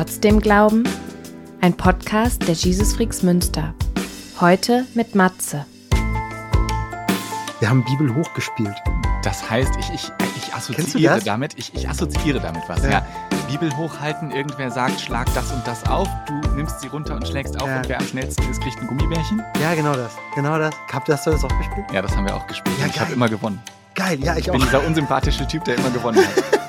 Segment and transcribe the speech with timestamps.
[0.00, 0.84] Trotzdem Glauben?
[1.60, 3.74] Ein Podcast der Jesus Freaks Münster.
[4.40, 5.66] Heute mit Matze.
[7.58, 8.74] Wir haben Bibel hochgespielt.
[9.22, 12.90] Das heißt, ich, ich, ich assoziiere damit, ich, ich assoziiere damit was, ja.
[12.90, 13.06] ja.
[13.50, 17.60] Bibel hochhalten, irgendwer sagt, schlag das und das auf, du nimmst sie runter und schlägst
[17.60, 17.76] auf ja.
[17.76, 19.42] und wer am schnellsten ist, kriegt ein Gummibärchen.
[19.60, 20.12] Ja, genau das.
[20.34, 20.74] Genau das.
[20.90, 21.86] Habt ihr das auch gespielt?
[21.92, 22.74] Ja, das haben wir auch gespielt.
[22.80, 23.60] Ja, ich habe immer gewonnen.
[23.94, 24.54] Geil, ja, ich, ich auch.
[24.54, 26.44] bin dieser unsympathische Typ, der immer gewonnen hat.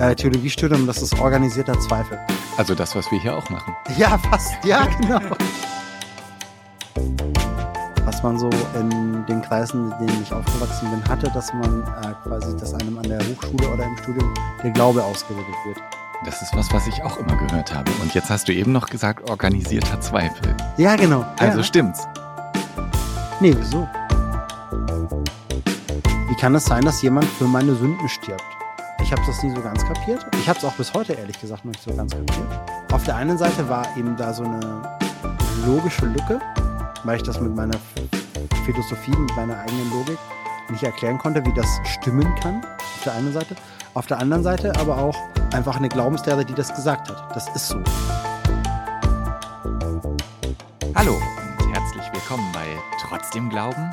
[0.00, 2.18] äh, Theologiestudium, das ist organisierter Zweifel.
[2.56, 3.74] Also das, was wir hier auch machen.
[3.96, 5.20] Ja, fast, ja, genau.
[8.04, 8.48] was man so
[8.78, 12.98] in den Kreisen, in denen ich aufgewachsen bin, hatte, dass man äh, quasi, dass einem
[12.98, 15.78] an der Hochschule oder im Studium der Glaube ausgeredet wird.
[16.24, 17.90] Das ist was, was ich auch immer gehört habe.
[18.02, 20.56] Und jetzt hast du eben noch gesagt, organisierter Zweifel.
[20.76, 21.24] Ja, genau.
[21.38, 21.64] Also ja.
[21.64, 22.08] stimmt's.
[23.40, 23.88] Nee, wieso?
[26.28, 28.57] Wie kann es sein, dass jemand für meine Sünden stirbt?
[29.08, 30.26] Ich habe das nie so ganz kapiert.
[30.38, 32.46] Ich habe es auch bis heute ehrlich gesagt noch nicht so ganz kapiert.
[32.92, 34.82] Auf der einen Seite war eben da so eine
[35.64, 36.38] logische Lücke,
[37.04, 37.78] weil ich das mit meiner
[38.66, 40.18] Philosophie, mit meiner eigenen Logik
[40.68, 42.62] nicht erklären konnte, wie das stimmen kann.
[42.62, 43.56] Auf der einen Seite.
[43.94, 45.16] Auf der anderen Seite aber auch
[45.54, 47.34] einfach eine Glaubenslehre, die das gesagt hat.
[47.34, 47.78] Das ist so.
[50.94, 52.66] Hallo und herzlich willkommen bei
[53.00, 53.90] Trotzdem Glauben,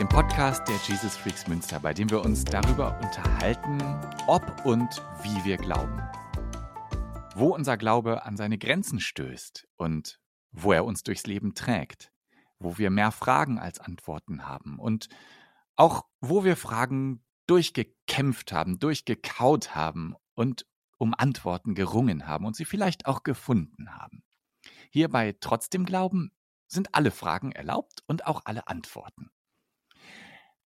[0.00, 3.82] dem Podcast der Jesus Freaks Münster, bei dem wir uns darüber unterhalten,
[4.26, 4.88] ob und
[5.22, 6.00] wie wir glauben.
[7.34, 10.18] Wo unser Glaube an seine Grenzen stößt und
[10.52, 12.14] wo er uns durchs Leben trägt,
[12.58, 15.10] wo wir mehr Fragen als Antworten haben und
[15.76, 22.64] auch wo wir Fragen durchgekämpft haben, durchgekaut haben und um Antworten gerungen haben und sie
[22.64, 24.22] vielleicht auch gefunden haben.
[24.90, 26.32] Hierbei trotzdem Glauben
[26.68, 29.30] sind alle Fragen erlaubt und auch alle Antworten.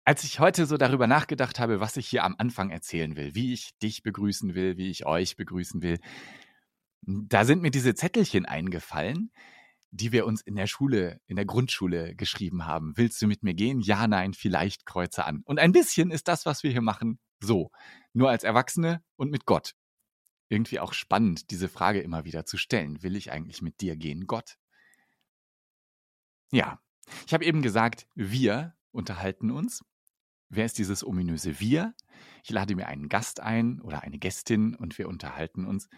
[0.05, 3.53] Als ich heute so darüber nachgedacht habe, was ich hier am Anfang erzählen will, wie
[3.53, 6.01] ich dich begrüßen will, wie ich euch begrüßen will,
[7.03, 9.31] da sind mir diese Zettelchen eingefallen,
[9.91, 12.97] die wir uns in der Schule, in der Grundschule geschrieben haben.
[12.97, 13.81] Willst du mit mir gehen?
[13.81, 15.43] Ja, nein, vielleicht kreuze an.
[15.45, 17.71] Und ein bisschen ist das, was wir hier machen, so.
[18.13, 19.75] Nur als Erwachsene und mit Gott.
[20.49, 23.03] Irgendwie auch spannend, diese Frage immer wieder zu stellen.
[23.03, 24.57] Will ich eigentlich mit dir gehen, Gott?
[26.51, 26.81] Ja,
[27.27, 29.83] ich habe eben gesagt, wir unterhalten uns.
[30.55, 31.95] Wer ist dieses ominöse Wir?
[32.45, 35.89] Ich lade mir einen Gast ein oder eine Gästin und wir unterhalten uns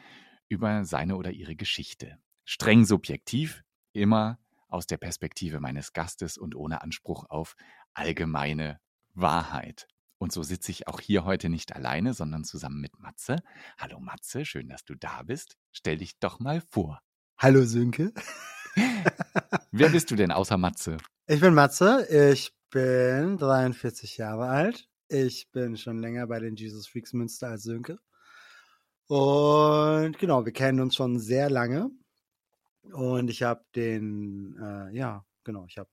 [0.48, 2.18] über seine oder ihre Geschichte.
[2.44, 4.38] Streng subjektiv, immer
[4.68, 7.56] aus der Perspektive meines Gastes und ohne Anspruch auf
[7.94, 8.78] allgemeine
[9.12, 9.88] Wahrheit.
[10.18, 13.42] Und so sitze ich auch hier heute nicht alleine, sondern zusammen mit Matze.
[13.76, 15.56] Hallo Matze, schön, dass du da bist.
[15.72, 17.00] Stell dich doch mal vor.
[17.38, 18.12] Hallo Sönke.
[19.72, 20.98] Wer bist du denn außer Matze?
[21.26, 24.88] Ich bin Matze, ich bin 43 Jahre alt.
[25.08, 27.98] Ich bin schon länger bei den Jesus Freaks Münster als Sönke.
[29.06, 31.90] Und genau, wir kennen uns schon sehr lange.
[32.92, 35.88] Und ich habe den, äh, ja, genau, ich hab,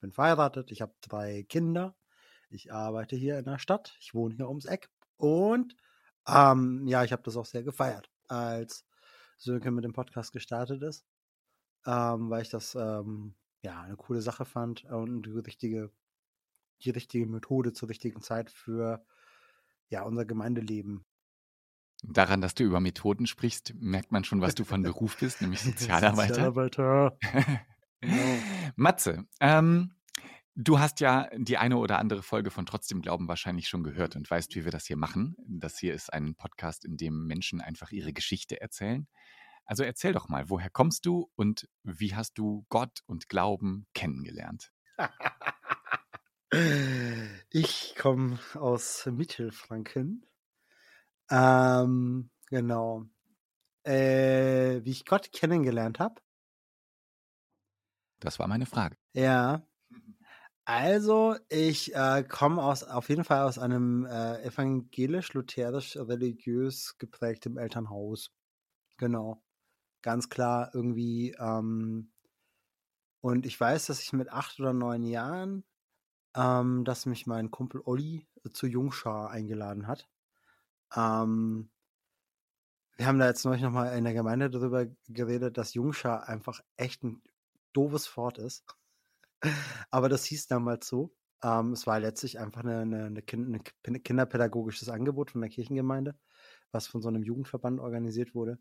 [0.00, 1.96] bin verheiratet, ich habe drei Kinder.
[2.50, 4.90] Ich arbeite hier in der Stadt, ich wohne hier ums Eck.
[5.16, 5.74] Und
[6.28, 8.84] ähm, ja, ich habe das auch sehr gefeiert, als
[9.38, 11.06] Sönke mit dem Podcast gestartet ist
[11.86, 15.90] ähm, weil ich das ähm, ja eine coole Sache fand und die richtige,
[16.82, 19.04] die richtige Methode zur richtigen Zeit für
[19.88, 21.04] ja unser Gemeindeleben.
[22.02, 25.60] Daran, dass du über Methoden sprichst, merkt man schon, was du von Beruf bist, nämlich
[25.62, 26.34] Sozialarbeiter.
[26.34, 27.18] Sozialarbeiter.
[28.00, 28.38] genau.
[28.76, 29.96] Matze, ähm,
[30.58, 34.30] Du hast ja die eine oder andere Folge von Trotzdem Glauben wahrscheinlich schon gehört und
[34.30, 35.36] weißt, wie wir das hier machen.
[35.46, 39.06] Das hier ist ein Podcast, in dem Menschen einfach ihre Geschichte erzählen.
[39.66, 44.72] Also erzähl doch mal, woher kommst du und wie hast du Gott und Glauben kennengelernt?
[47.50, 50.24] ich komme aus Mittelfranken.
[51.30, 53.04] Ähm, genau.
[53.84, 56.22] Äh, wie ich Gott kennengelernt habe.
[58.20, 58.96] Das war meine Frage.
[59.12, 59.66] Ja.
[60.64, 68.32] Also, ich äh, komme aus auf jeden Fall aus einem äh, evangelisch-lutherisch-religiös geprägtem Elternhaus.
[68.96, 69.42] Genau
[70.06, 71.34] ganz klar irgendwie.
[71.36, 72.12] Ähm,
[73.20, 75.64] und ich weiß, dass ich mit acht oder neun Jahren,
[76.36, 80.08] ähm, dass mich mein Kumpel Olli zu Jungschar eingeladen hat.
[80.94, 81.70] Ähm,
[82.96, 87.02] wir haben da jetzt neulich nochmal in der Gemeinde darüber geredet, dass Jungschar einfach echt
[87.02, 87.22] ein
[87.72, 88.64] doofes Fort ist.
[89.90, 91.14] Aber das hieß damals so.
[91.42, 96.16] Ähm, es war letztlich einfach eine, eine, eine, kind, ein kinderpädagogisches Angebot von der Kirchengemeinde,
[96.72, 98.58] was von so einem Jugendverband organisiert wurde.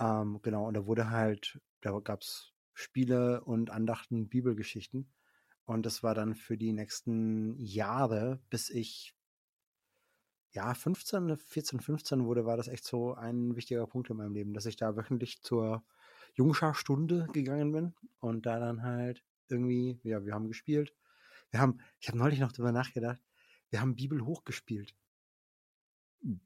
[0.00, 5.12] Ähm, genau, und da wurde halt, da gab es Spiele und Andachten, Bibelgeschichten.
[5.66, 9.14] Und das war dann für die nächsten Jahre, bis ich
[10.52, 14.54] ja, 15, 14, 15 wurde, war das echt so ein wichtiger Punkt in meinem Leben,
[14.54, 15.84] dass ich da wöchentlich zur
[16.34, 20.94] Jungscharstunde gegangen bin und da dann halt irgendwie, ja, wir haben gespielt.
[21.50, 23.20] Wir haben, ich habe neulich noch drüber nachgedacht,
[23.70, 24.94] wir haben Bibel hochgespielt.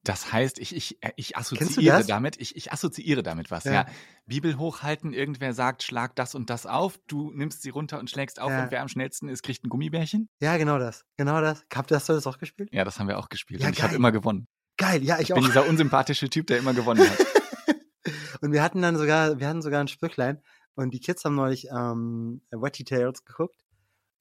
[0.05, 3.73] Das heißt, ich, ich, äh, ich assoziiere damit, ich, ich assoziiere damit was, ja.
[3.73, 3.87] ja.
[4.27, 8.41] Bibel hochhalten, irgendwer sagt, schlag das und das auf, du nimmst sie runter und schlägst
[8.41, 8.65] auf ja.
[8.65, 10.29] und wer am schnellsten ist, kriegt ein Gummibärchen.
[10.41, 11.05] Ja, genau das.
[11.17, 11.65] Genau das.
[11.75, 12.69] Habt ihr das, das auch gespielt?
[12.73, 13.63] Ja, das haben wir auch gespielt.
[13.63, 14.49] Ja, und ich habe immer gewonnen.
[14.77, 15.39] Geil, ja, ich, ich auch.
[15.39, 17.19] Ich bin dieser unsympathische Typ, der immer gewonnen hat.
[18.43, 20.43] und wir hatten dann sogar, wir hatten sogar ein Sprüchlein
[20.75, 23.65] und die Kids haben neulich ähm, Wetty Tales geguckt.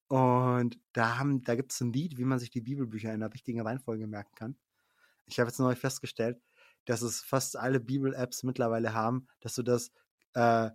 [0.07, 3.31] Und da haben, da gibt es ein Lied, wie man sich die Bibelbücher in der
[3.31, 4.56] richtigen Reihenfolge merken kann.
[5.31, 6.42] Ich habe jetzt neu festgestellt,
[6.86, 9.92] dass es fast alle Bibel-Apps mittlerweile haben, dass du das
[10.34, 10.70] äh,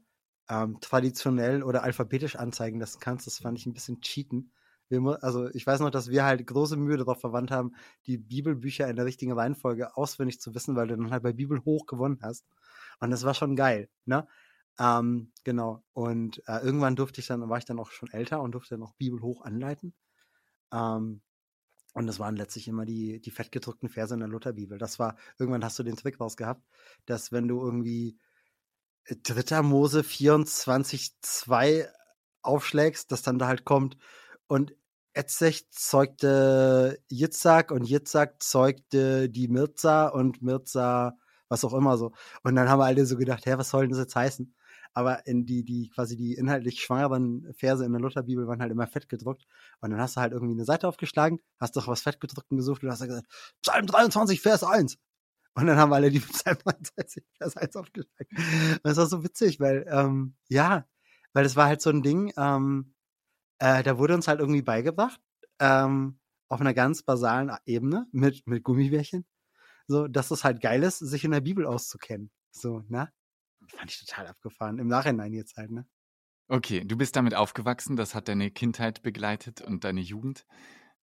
[0.49, 3.27] ähm, traditionell oder alphabetisch anzeigen lassen kannst.
[3.27, 4.53] Das fand ich ein bisschen cheaten.
[4.89, 7.73] Wir, also ich weiß noch, dass wir halt große Mühe darauf verwandt haben,
[8.07, 11.65] die Bibelbücher in der richtigen Reihenfolge auswendig zu wissen, weil du dann halt bei Bibel
[11.65, 12.45] hoch gewonnen hast.
[13.01, 14.27] Und das war schon geil, ne?
[14.79, 15.83] Ähm, genau.
[15.93, 18.83] Und äh, irgendwann durfte ich dann, war ich dann auch schon älter und durfte dann
[18.83, 19.95] auch Bibel hoch anleiten.
[20.73, 21.23] Ähm,
[21.95, 24.79] und das waren letztlich immer die, die fettgedruckten Verse in der Lutherbibel.
[24.79, 26.63] Das war, irgendwann hast du den Trick raus gehabt,
[27.07, 28.19] dass wenn du irgendwie
[29.09, 29.59] 3.
[29.59, 31.89] Äh, Mose 24,2
[32.43, 33.97] aufschlägst, dass dann da halt kommt
[34.49, 34.75] und
[35.15, 41.17] Etzech zeugte Yitzhak und Yitzhak zeugte die Mirza und Mirza
[41.49, 42.13] was auch immer so.
[42.43, 44.55] Und dann haben wir alle so gedacht, hä, was soll denn das jetzt heißen?
[44.95, 48.87] Aber in die, die quasi die inhaltlich schwangeren Verse in der Lutherbibel waren halt immer
[48.87, 49.45] fett gedruckt.
[49.81, 52.91] Und dann hast du halt irgendwie eine Seite aufgeschlagen, hast doch was fettgedruckten gesucht und
[52.91, 53.27] hast dann gesagt,
[53.61, 54.97] Psalm 23, Vers 1.
[55.57, 58.29] Und dann haben alle die Psalm 23, Vers 1 aufgeschlagen.
[58.37, 60.87] Und das war so witzig, weil, ähm, ja,
[61.33, 62.95] weil das war halt so ein Ding, ähm,
[63.59, 65.21] äh, da wurde uns halt irgendwie beigebracht,
[65.59, 69.27] ähm, auf einer ganz basalen Ebene mit, mit Gummibärchen,
[69.89, 72.31] so, dass es halt geil ist, sich in der Bibel auszukennen.
[72.53, 73.13] So, ne?
[73.77, 74.79] Fand ich total abgefahren.
[74.79, 75.87] Im Nachhinein jetzt halt, ne?
[76.49, 80.45] Okay, du bist damit aufgewachsen, das hat deine Kindheit begleitet und deine Jugend.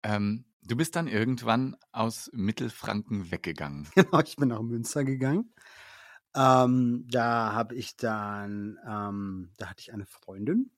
[0.01, 3.87] Ähm, du bist dann irgendwann aus Mittelfranken weggegangen.
[3.95, 5.53] Genau, ich bin nach Münster gegangen.
[6.35, 10.71] Ähm, da habe ich dann, ähm, da hatte ich eine Freundin,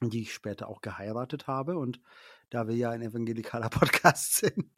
[0.00, 1.76] die ich später auch geheiratet habe.
[1.76, 2.00] Und
[2.50, 4.70] da wir ja ein evangelikaler Podcast sind,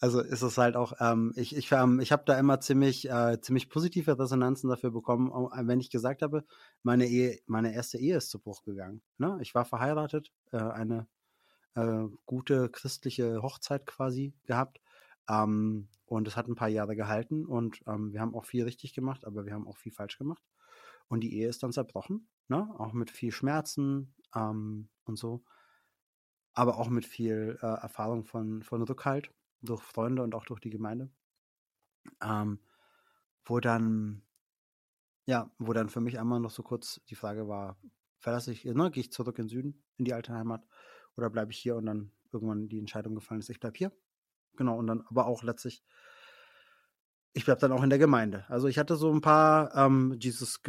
[0.00, 3.40] also ist es halt auch, ähm, ich, ich, ähm, ich habe da immer ziemlich, äh,
[3.40, 6.44] ziemlich positive Resonanzen dafür bekommen, äh, wenn ich gesagt habe,
[6.82, 9.02] meine Ehe, meine erste Ehe ist zu Bruch gegangen.
[9.16, 9.38] Ne?
[9.40, 11.06] Ich war verheiratet, äh, eine
[11.74, 14.80] äh, gute christliche Hochzeit quasi gehabt.
[15.28, 18.94] Ähm, und es hat ein paar Jahre gehalten und ähm, wir haben auch viel richtig
[18.94, 20.42] gemacht, aber wir haben auch viel falsch gemacht.
[21.08, 22.68] Und die Ehe ist dann zerbrochen, ne?
[22.78, 25.44] auch mit viel Schmerzen ähm, und so
[26.58, 29.32] aber auch mit viel äh, Erfahrung von, von Rückhalt
[29.62, 31.08] durch Freunde und auch durch die Gemeinde.
[32.20, 32.58] Ähm,
[33.44, 34.22] wo dann,
[35.24, 37.78] ja, wo dann für mich einmal noch so kurz die Frage war,
[38.18, 40.66] verlasse ich, ne, gehe ich zurück in den Süden, in die alte Heimat,
[41.16, 43.92] oder bleibe ich hier und dann irgendwann die Entscheidung gefallen ist, ich bleibe hier.
[44.56, 45.84] Genau, und dann aber auch letztlich,
[47.34, 48.46] ich bleibe dann auch in der Gemeinde.
[48.48, 50.60] Also ich hatte so ein paar, ähm, Jesus,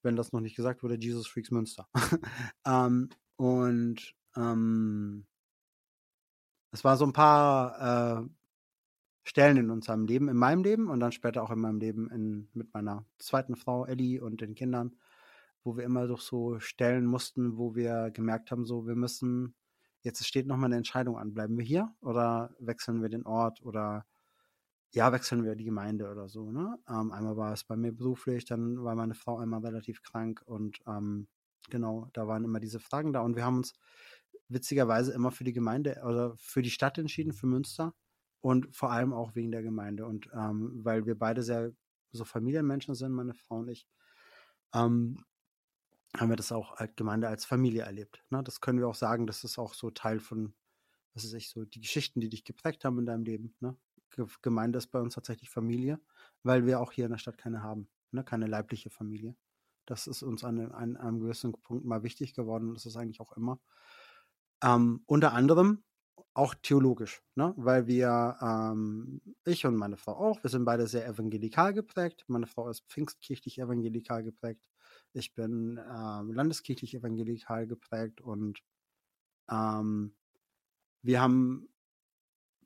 [0.00, 1.90] wenn das noch nicht gesagt wurde, Jesus Freaks Münster.
[2.64, 5.26] ähm, und ähm,
[6.72, 8.28] es war so ein paar äh,
[9.24, 12.48] Stellen in unserem Leben, in meinem Leben und dann später auch in meinem Leben in,
[12.54, 14.94] mit meiner zweiten Frau Ellie und den Kindern,
[15.64, 19.54] wo wir immer durch so Stellen mussten, wo wir gemerkt haben, so wir müssen,
[20.02, 24.06] jetzt steht nochmal eine Entscheidung an, bleiben wir hier oder wechseln wir den Ort oder
[24.92, 26.52] ja, wechseln wir die Gemeinde oder so.
[26.52, 26.78] Ne?
[26.88, 30.78] Ähm, einmal war es bei mir beruflich, dann war meine Frau einmal relativ krank und
[30.86, 31.26] ähm,
[31.68, 33.74] genau, da waren immer diese Fragen da und wir haben uns
[34.48, 37.94] witzigerweise immer für die Gemeinde oder für die Stadt entschieden, für Münster
[38.40, 41.72] und vor allem auch wegen der Gemeinde und ähm, weil wir beide sehr
[42.12, 43.86] so Familienmenschen sind, meine Frau und ich,
[44.74, 45.24] ähm,
[46.16, 48.24] haben wir das auch als Gemeinde als Familie erlebt.
[48.30, 48.42] Ne?
[48.42, 50.54] Das können wir auch sagen, das ist auch so Teil von,
[51.14, 53.54] was ist ich so, die Geschichten, die dich geprägt haben in deinem Leben.
[53.60, 53.76] Ne?
[54.42, 56.00] Gemeinde ist bei uns tatsächlich Familie,
[56.42, 58.24] weil wir auch hier in der Stadt keine haben, ne?
[58.24, 59.36] keine leibliche Familie.
[59.84, 63.20] Das ist uns an, an einem gewissen Punkt mal wichtig geworden und das ist eigentlich
[63.20, 63.60] auch immer.
[64.66, 65.84] Ähm, unter anderem
[66.34, 67.54] auch theologisch, ne?
[67.56, 72.24] weil wir, ähm, ich und meine Frau auch, wir sind beide sehr evangelikal geprägt.
[72.26, 74.68] Meine Frau ist pfingstkirchlich evangelikal geprägt.
[75.12, 78.60] Ich bin ähm, landeskirchlich evangelikal geprägt und
[79.48, 80.16] ähm,
[81.02, 81.68] wir haben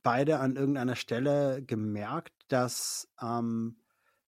[0.03, 3.77] beide an irgendeiner Stelle gemerkt, dass, ähm,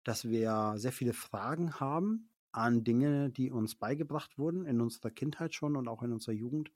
[0.02, 5.54] dass wir sehr viele Fragen haben an Dinge, die uns beigebracht wurden in unserer Kindheit
[5.54, 6.72] schon und auch in unserer Jugend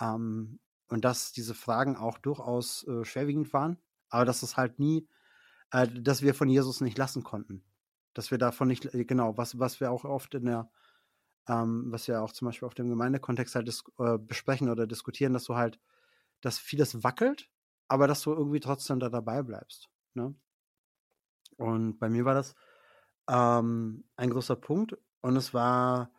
[0.00, 0.58] ähm,
[0.88, 3.78] und dass diese Fragen auch durchaus äh, schwerwiegend waren,
[4.10, 5.08] Aber dass es halt nie,
[5.70, 7.64] äh, dass wir von Jesus nicht lassen konnten.
[8.14, 10.70] Dass wir davon nicht, genau, was, was wir auch oft in der,
[11.48, 15.44] ähm, was wir auch zum Beispiel auf dem Gemeindekontext halt äh, besprechen oder diskutieren, dass
[15.44, 15.80] du halt,
[16.42, 17.48] dass vieles wackelt,
[17.88, 19.88] aber dass du irgendwie trotzdem da dabei bleibst.
[20.14, 20.34] Ne?
[21.56, 22.54] Und bei mir war das
[23.28, 26.10] ähm, ein großer Punkt und es war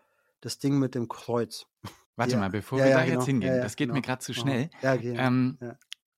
[0.42, 1.68] das Ding mit dem Kreuz.
[2.16, 2.40] Warte ja.
[2.40, 3.20] mal, bevor ja, wir ja, da genau.
[3.20, 3.96] jetzt hingehen, das geht genau.
[3.96, 4.70] mir gerade zu schnell.
[4.82, 5.16] Ja, okay.
[5.18, 5.58] ähm,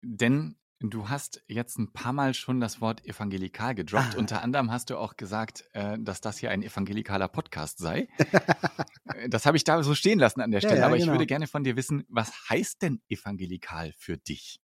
[0.01, 4.15] denn du hast jetzt ein paar Mal schon das Wort evangelikal gedroppt.
[4.15, 4.19] Ah.
[4.19, 8.07] Unter anderem hast du auch gesagt, äh, dass das hier ein evangelikaler Podcast sei.
[9.13, 10.83] Äh, das habe ich da so stehen lassen an der Stelle.
[10.83, 11.05] Aber genau.
[11.05, 14.59] ich würde gerne von dir wissen, was heißt denn evangelikal für dich?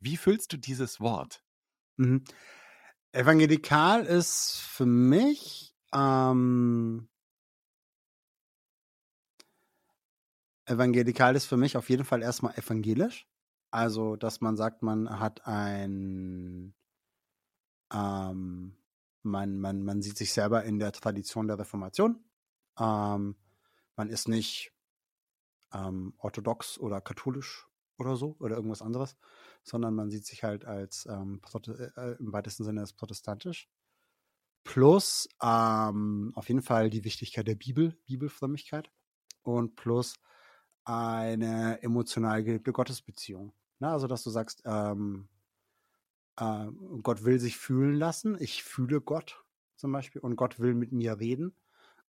[0.00, 1.44] Wie fühlst du dieses Wort?
[1.96, 2.24] Mhm.
[3.12, 7.08] Evangelikal ist für mich ähm,
[10.68, 13.26] evangelikal ist für mich auf jeden Fall erstmal evangelisch.
[13.70, 16.74] Also, dass man sagt, man hat ein
[17.92, 18.76] ähm,
[19.22, 22.24] man, man, man sieht sich selber in der Tradition der Reformation.
[22.78, 23.36] Ähm,
[23.96, 24.72] man ist nicht
[25.72, 27.66] ähm, orthodox oder katholisch
[27.98, 29.16] oder so oder irgendwas anderes,
[29.62, 31.40] sondern man sieht sich halt als ähm,
[31.96, 33.68] äh, im weitesten Sinne als protestantisch.
[34.64, 38.90] Plus ähm, auf jeden Fall die Wichtigkeit der Bibel, Bibelfrömmigkeit
[39.42, 40.14] und plus
[40.88, 43.52] eine emotional gelebte Gottesbeziehung.
[43.78, 45.28] Na, also dass du sagst, ähm,
[46.36, 46.66] äh,
[47.02, 49.44] Gott will sich fühlen lassen, ich fühle Gott
[49.76, 51.54] zum Beispiel und Gott will mit mir reden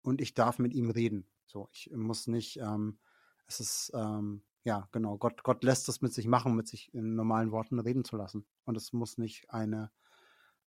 [0.02, 1.26] und ich darf mit ihm reden.
[1.47, 2.99] So, ich muss nicht, ähm,
[3.47, 7.14] es ist ähm, ja, genau, Gott, Gott lässt es mit sich machen, mit sich in
[7.14, 8.44] normalen Worten reden zu lassen.
[8.64, 9.90] Und es muss nicht eine,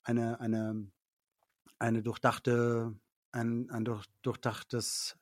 [0.03, 0.87] eine, eine,
[1.77, 2.95] eine durchdachte,
[3.31, 5.17] ein, ein durch, durchdachtes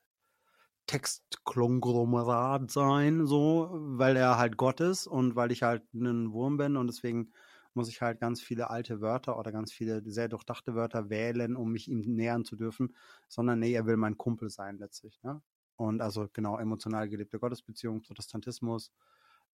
[0.90, 6.76] Textkonglomerat sein, so, weil er halt Gott ist und weil ich halt ein Wurm bin
[6.76, 7.30] und deswegen
[7.74, 11.70] muss ich halt ganz viele alte Wörter oder ganz viele sehr durchdachte Wörter wählen, um
[11.70, 12.96] mich ihm nähern zu dürfen,
[13.28, 15.22] sondern nee, er will mein Kumpel sein letztlich.
[15.22, 15.40] Ne?
[15.76, 18.92] Und also genau emotional gelebte Gottesbeziehung, Protestantismus,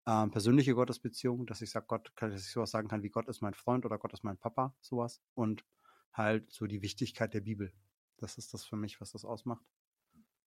[0.07, 3.43] ähm, persönliche Gottesbeziehung, dass ich sage, Gott, dass ich sowas sagen kann wie Gott ist
[3.43, 5.21] mein Freund oder Gott ist mein Papa, sowas.
[5.35, 5.67] Und
[6.15, 7.75] halt so die Wichtigkeit der Bibel.
[8.17, 9.67] Das ist das für mich, was das ausmacht.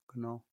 [0.09, 0.45] Genau.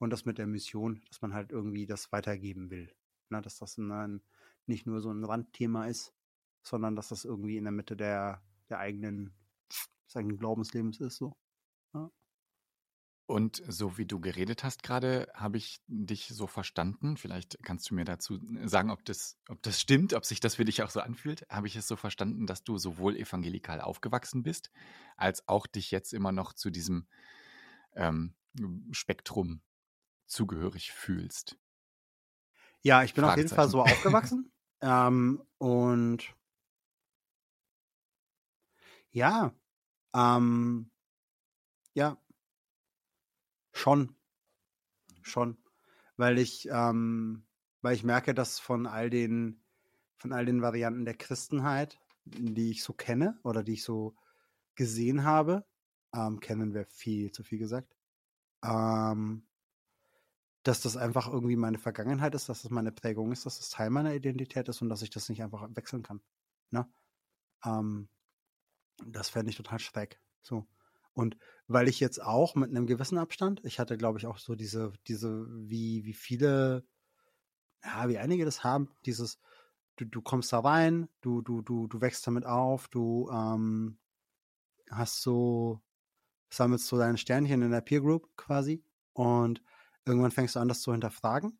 [0.00, 2.90] Und das mit der Mission, dass man halt irgendwie das weitergeben will.
[3.28, 4.22] Na, dass das ein,
[4.66, 6.14] nicht nur so ein Randthema ist,
[6.62, 9.34] sondern dass das irgendwie in der Mitte der, der eigenen,
[10.06, 11.36] des eigenen Glaubenslebens ist, so.
[11.92, 12.10] Ja.
[13.26, 17.18] Und so wie du geredet hast gerade, habe ich dich so verstanden.
[17.18, 20.64] Vielleicht kannst du mir dazu sagen, ob das, ob das stimmt, ob sich das für
[20.64, 21.46] dich auch so anfühlt.
[21.50, 24.70] Habe ich es so verstanden, dass du sowohl evangelikal aufgewachsen bist,
[25.16, 27.06] als auch dich jetzt immer noch zu diesem
[27.94, 28.34] ähm,
[28.92, 29.60] Spektrum
[30.30, 31.58] zugehörig fühlst?
[32.82, 34.52] Ja, ich bin auf jeden Fall so aufgewachsen.
[34.80, 36.34] ähm, und
[39.10, 39.52] ja,
[40.14, 40.90] ähm,
[41.94, 42.16] ja,
[43.72, 44.14] Schon.
[45.22, 45.56] Schon.
[46.16, 47.46] Weil ich, ähm,
[47.80, 49.64] weil ich merke, dass von all den,
[50.16, 54.16] von all den Varianten der Christenheit, die ich so kenne oder die ich so
[54.74, 55.66] gesehen habe,
[56.14, 57.96] ähm, kennen wir viel zu viel gesagt,
[58.62, 59.48] ähm,
[60.62, 63.90] dass das einfach irgendwie meine Vergangenheit ist, dass das meine Prägung ist, dass das Teil
[63.90, 66.20] meiner Identität ist und dass ich das nicht einfach wechseln kann.
[66.70, 66.86] Ne?
[67.64, 68.08] Ähm,
[69.06, 70.20] das fände ich total schräg.
[70.42, 70.66] So.
[71.14, 71.36] Und
[71.66, 74.92] weil ich jetzt auch mit einem gewissen Abstand, ich hatte, glaube ich, auch so diese,
[75.06, 76.84] diese, wie, wie viele,
[77.84, 79.38] ja, wie einige das haben, dieses,
[79.96, 83.98] du, du kommst da rein, du, du, du, du wächst damit auf, du ähm,
[84.90, 85.80] hast so,
[86.52, 89.62] sammelst so deine Sternchen in der Peer Group quasi und
[90.06, 91.58] irgendwann fängst du an, das zu hinterfragen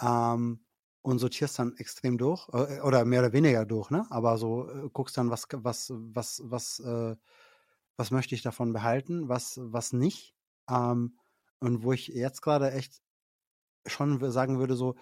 [0.00, 0.64] ähm,
[1.02, 4.06] und sortierst dann extrem durch äh, oder mehr oder weniger durch, ne?
[4.10, 7.16] Aber so äh, guckst dann, was, was, was, was äh,
[7.98, 10.34] was möchte ich davon behalten, was, was nicht.
[10.70, 11.18] Ähm,
[11.60, 13.02] und wo ich jetzt gerade echt
[13.86, 14.94] schon sagen würde, so,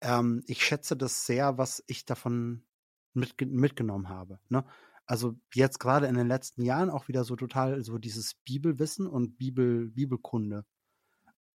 [0.00, 2.64] ähm, ich schätze das sehr, was ich davon
[3.12, 4.40] mit, mitgenommen habe.
[4.48, 4.64] Ne?
[5.04, 9.36] Also jetzt gerade in den letzten Jahren auch wieder so total so dieses Bibelwissen und
[9.36, 10.64] Bibel, Bibelkunde.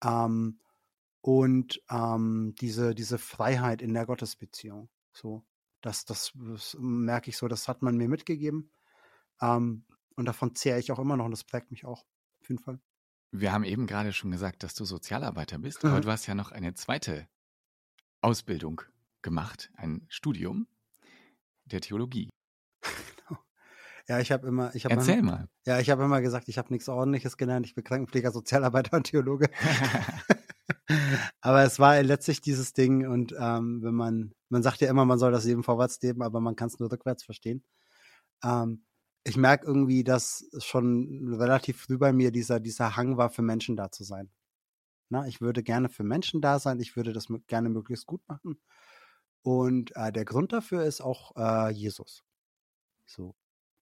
[0.02, 0.60] Ähm,
[1.22, 4.88] und ähm, diese, diese Freiheit in der Gottesbeziehung.
[5.12, 5.44] So,
[5.80, 8.70] das, das, das merke ich so, das hat man mir mitgegeben.
[9.40, 9.84] Ähm,
[10.16, 12.04] und davon zehre ich auch immer noch und das prägt mich auch,
[12.40, 12.80] auf jeden Fall.
[13.32, 15.90] Wir haben eben gerade schon gesagt, dass du Sozialarbeiter bist, mhm.
[15.90, 17.28] aber du hast ja noch eine zweite
[18.20, 18.82] Ausbildung
[19.22, 20.66] gemacht, ein Studium
[21.64, 22.30] der Theologie.
[24.10, 25.48] Ja, ich habe immer, ich habe Erzähl immer, mal.
[25.64, 27.64] Ja, ich habe immer gesagt, ich habe nichts Ordentliches gelernt.
[27.64, 29.48] Ich bin Krankenpfleger, Sozialarbeiter und Theologe.
[31.40, 35.20] aber es war letztlich dieses Ding und ähm, wenn man, man sagt ja immer, man
[35.20, 37.62] soll das Leben vorwärts leben, aber man kann es nur rückwärts verstehen.
[38.42, 38.84] ähm,
[39.22, 43.76] ich merke irgendwie, dass schon relativ früh bei mir dieser, dieser Hang war, für Menschen
[43.76, 44.28] da zu sein.
[45.08, 48.60] Na, ich würde gerne für Menschen da sein, ich würde das gerne möglichst gut machen.
[49.42, 52.24] Und äh, der Grund dafür ist auch äh, Jesus.
[53.06, 53.36] So,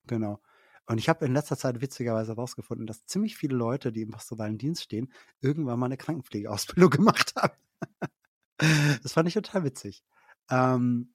[0.09, 0.41] genau.
[0.87, 4.59] Und ich habe in letzter Zeit witzigerweise herausgefunden, dass ziemlich viele Leute, die im pastoralen
[4.59, 7.55] Dienst stehen, irgendwann mal eine Krankenpflegeausbildung gemacht haben.
[9.03, 10.03] das fand ich total witzig.
[10.51, 11.15] Ähm,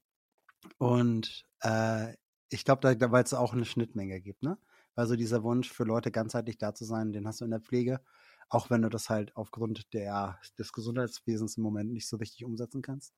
[0.78, 2.14] und äh,
[2.50, 4.58] ich glaube, da, weil es auch eine Schnittmenge gibt, ne?
[4.94, 8.00] Also dieser Wunsch für Leute ganzheitlich da zu sein, den hast du in der Pflege,
[8.48, 12.80] auch wenn du das halt aufgrund der, des Gesundheitswesens im Moment nicht so richtig umsetzen
[12.80, 13.12] kannst.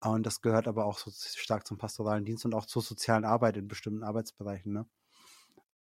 [0.00, 3.56] Und das gehört aber auch so stark zum pastoralen Dienst und auch zur sozialen Arbeit
[3.56, 4.86] in bestimmten Arbeitsbereichen, ne?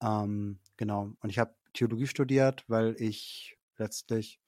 [0.01, 1.13] Ähm, genau.
[1.21, 4.39] Und ich habe Theologie studiert, weil ich letztlich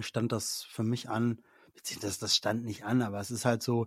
[0.00, 1.42] stand das für mich an,
[1.74, 3.86] beziehungsweise das stand nicht an, aber es ist halt so,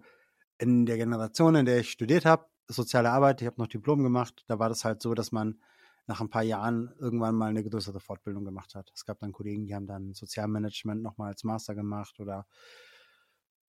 [0.58, 4.44] in der Generation, in der ich studiert habe, soziale Arbeit, ich habe noch Diplom gemacht,
[4.48, 5.62] da war das halt so, dass man
[6.08, 8.92] nach ein paar Jahren irgendwann mal eine größere Fortbildung gemacht hat.
[8.96, 12.48] Es gab dann Kollegen, die haben dann Sozialmanagement nochmal als Master gemacht oder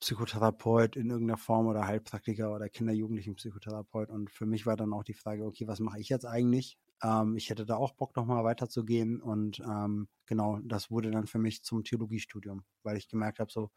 [0.01, 4.11] Psychotherapeut in irgendeiner Form oder Heilpraktiker oder Kinder-Jugendlichen-Psychotherapeut.
[4.11, 6.79] Und für mich war dann auch die Frage, okay, was mache ich jetzt eigentlich?
[7.03, 9.21] Ähm, ich hätte da auch Bock, nochmal weiterzugehen.
[9.21, 13.71] Und ähm, genau, das wurde dann für mich zum Theologiestudium, weil ich gemerkt habe, so,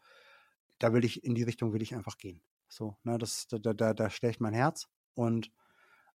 [0.78, 2.40] da will ich, in die Richtung will ich einfach gehen.
[2.68, 4.88] So, ne, das, da, da, da schlägt mein Herz.
[5.14, 5.50] Und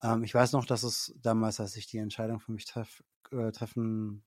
[0.02, 3.52] ähm, ich weiß noch, dass es damals, als ich die Entscheidung für mich treff, äh,
[3.52, 4.24] treffen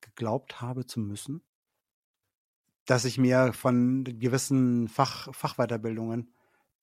[0.00, 1.42] geglaubt habe zu müssen,
[2.86, 6.34] dass ich mir von gewissen Fach, Fachweiterbildungen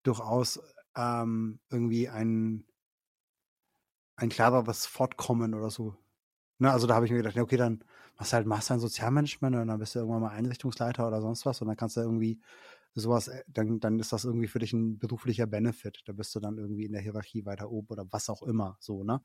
[0.04, 0.60] durchaus
[0.96, 2.66] ähm, irgendwie ein,
[4.16, 5.96] ein klareres Fortkommen oder so.
[6.60, 7.84] Ne, also da habe ich mir gedacht, okay, dann
[8.18, 11.46] machst du halt Master in Sozialmanagement und dann bist du irgendwann mal Einrichtungsleiter oder sonst
[11.46, 12.42] was und dann kannst du irgendwie
[12.96, 16.02] sowas, äh, dann, dann ist das irgendwie für dich ein beruflicher Benefit.
[16.06, 19.04] Da bist du dann irgendwie in der Hierarchie weiter oben oder was auch immer, so,
[19.04, 19.22] ne?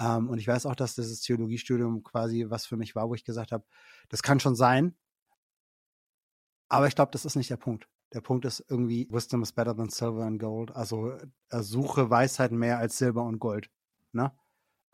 [0.00, 3.24] Ähm, und ich weiß auch, dass dieses Theologiestudium quasi was für mich war, wo ich
[3.24, 3.64] gesagt habe,
[4.08, 4.96] das kann schon sein,
[6.68, 7.88] aber ich glaube, das ist nicht der Punkt.
[8.12, 10.74] Der Punkt ist irgendwie, Wisdom is better than silver and gold.
[10.74, 11.12] Also
[11.50, 13.70] äh, suche Weisheit mehr als Silber und Gold.
[14.12, 14.32] Ne?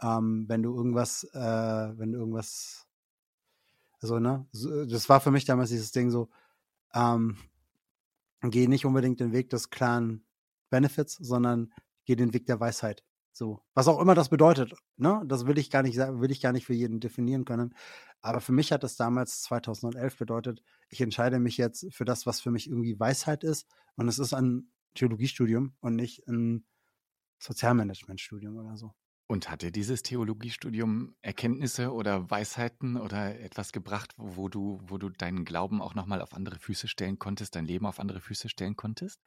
[0.03, 2.87] Ähm, wenn du irgendwas, äh, wenn du irgendwas,
[4.01, 6.29] also, ne, das war für mich damals dieses Ding so,
[6.93, 7.37] ähm,
[8.43, 10.27] geh nicht unbedingt den Weg des klaren
[10.71, 11.73] Benefits, sondern
[12.05, 13.03] geh den Weg der Weisheit.
[13.37, 15.21] So, was auch immer das bedeutet, ne?
[15.27, 17.75] Das will ich gar nicht will ich gar nicht für jeden definieren können.
[18.21, 22.41] Aber für mich hat das damals 2011 bedeutet, ich entscheide mich jetzt für das, was
[22.41, 23.67] für mich irgendwie Weisheit ist.
[23.97, 26.65] Und es ist ein Theologiestudium und nicht ein
[27.41, 28.95] Sozialmanagementstudium oder so.
[29.27, 35.11] Und hat dir dieses Theologiestudium Erkenntnisse oder Weisheiten oder etwas gebracht, wo, du, wo du
[35.11, 38.77] deinen Glauben auch nochmal auf andere Füße stellen konntest, dein Leben auf andere Füße stellen
[38.77, 39.19] konntest?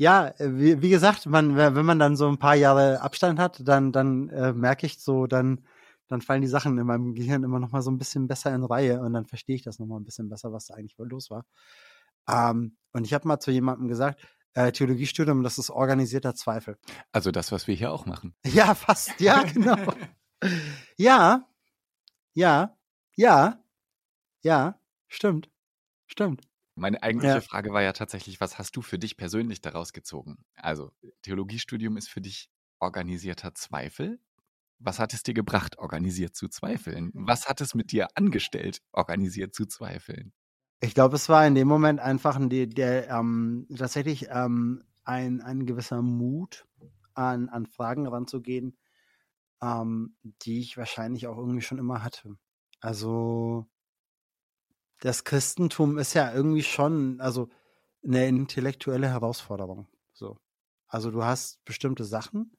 [0.00, 3.90] Ja, wie, wie gesagt, man, wenn man dann so ein paar Jahre Abstand hat, dann,
[3.90, 5.64] dann äh, merke ich so, dann,
[6.06, 8.62] dann fallen die Sachen in meinem Gehirn immer noch mal so ein bisschen besser in
[8.62, 11.08] Reihe und dann verstehe ich das noch mal ein bisschen besser, was da eigentlich wohl
[11.08, 11.44] los war.
[12.28, 16.78] Ähm, und ich habe mal zu jemandem gesagt, äh, Theologiestudium, das ist organisierter Zweifel.
[17.10, 18.34] Also das, was wir hier auch machen.
[18.46, 19.76] Ja, fast, ja, genau.
[20.96, 21.44] ja,
[22.34, 22.76] ja,
[23.16, 23.64] ja,
[24.42, 25.50] ja, stimmt,
[26.06, 26.47] stimmt.
[26.78, 27.40] Meine eigentliche ja.
[27.40, 30.38] Frage war ja tatsächlich, was hast du für dich persönlich daraus gezogen?
[30.54, 34.20] Also, Theologiestudium ist für dich organisierter Zweifel.
[34.78, 37.10] Was hat es dir gebracht, organisiert zu zweifeln?
[37.14, 40.32] Was hat es mit dir angestellt, organisiert zu zweifeln?
[40.80, 45.40] Ich glaube, es war in dem Moment einfach ein, der, der ähm, tatsächlich ähm, ein,
[45.40, 46.68] ein gewisser Mut,
[47.18, 48.76] an, an Fragen ranzugehen,
[49.60, 52.36] ähm, die ich wahrscheinlich auch irgendwie schon immer hatte.
[52.80, 53.66] Also
[55.00, 57.48] das Christentum ist ja irgendwie schon, also
[58.04, 59.86] eine intellektuelle Herausforderung.
[60.12, 60.38] So.
[60.86, 62.56] Also du hast bestimmte Sachen,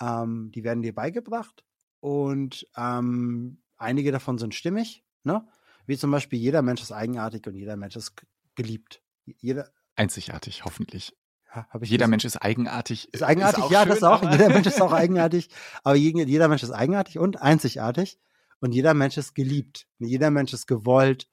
[0.00, 1.64] ähm, die werden dir beigebracht
[2.00, 5.46] und ähm, einige davon sind stimmig, ne?
[5.86, 8.14] Wie zum Beispiel, jeder Mensch ist eigenartig und jeder Mensch ist
[8.54, 9.02] geliebt.
[9.24, 11.16] Jeder, Einzigartig, hoffentlich.
[11.54, 13.12] Ja, jeder Mensch ist eigenartig.
[13.12, 14.22] Ist eigenartig, ist ja, schön, das auch.
[14.22, 15.50] Jeder Mensch ist auch eigenartig.
[15.82, 18.18] Aber jeder Mensch ist eigenartig und einzigartig.
[18.60, 19.88] Und jeder Mensch ist geliebt.
[19.98, 21.28] Jeder Mensch ist gewollt.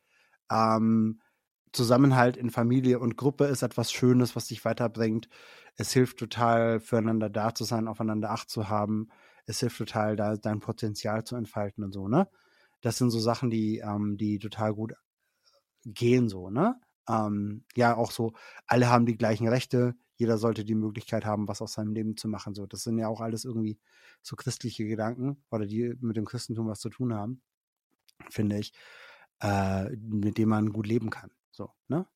[0.52, 1.22] Ähm,
[1.74, 5.30] Zusammenhalt in Familie und Gruppe ist etwas Schönes, was dich weiterbringt.
[5.76, 9.10] Es hilft total, füreinander da zu sein, aufeinander Acht zu haben.
[9.46, 12.28] Es hilft total, da dein Potenzial zu entfalten und so, ne?
[12.82, 14.94] Das sind so Sachen, die, ähm, die total gut
[15.86, 16.80] gehen, so, ne?
[17.10, 18.34] Ähm, ja, auch so,
[18.68, 22.28] alle haben die gleichen Rechte, jeder sollte die Möglichkeit haben, was aus seinem Leben zu
[22.28, 22.54] machen.
[22.56, 23.80] So, das sind ja auch alles irgendwie
[24.22, 27.42] so christliche Gedanken oder die mit dem Christentum was zu tun haben,
[28.30, 28.74] finde ich,
[29.42, 31.32] äh, mit dem man gut leben kann.
[31.52, 32.08] So, ne?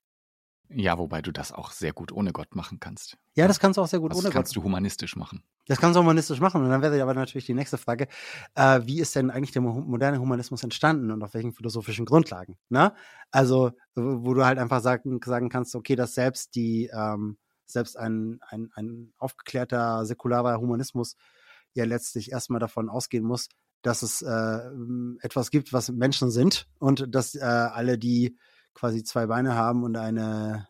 [0.73, 3.17] Ja, wobei du das auch sehr gut ohne Gott machen kannst.
[3.35, 4.61] Ja, das kannst du auch sehr gut das ohne kannst Gott.
[4.61, 5.43] du humanistisch machen.
[5.67, 6.63] Das kannst du humanistisch machen.
[6.63, 8.07] Und dann wäre aber natürlich die nächste Frage,
[8.55, 12.57] äh, wie ist denn eigentlich der mo- moderne Humanismus entstanden und auf welchen philosophischen Grundlagen?
[12.69, 12.93] Ne?
[13.31, 17.97] Also, wo wo du halt einfach sagen, sagen kannst, okay, dass selbst die, ähm, selbst
[17.97, 21.15] ein, ein, ein aufgeklärter, säkularer Humanismus
[21.73, 23.49] ja letztlich erstmal davon ausgehen muss,
[23.81, 24.59] dass es äh,
[25.21, 28.37] etwas gibt, was Menschen sind und dass äh, alle, die
[28.73, 30.67] quasi zwei Beine haben und eine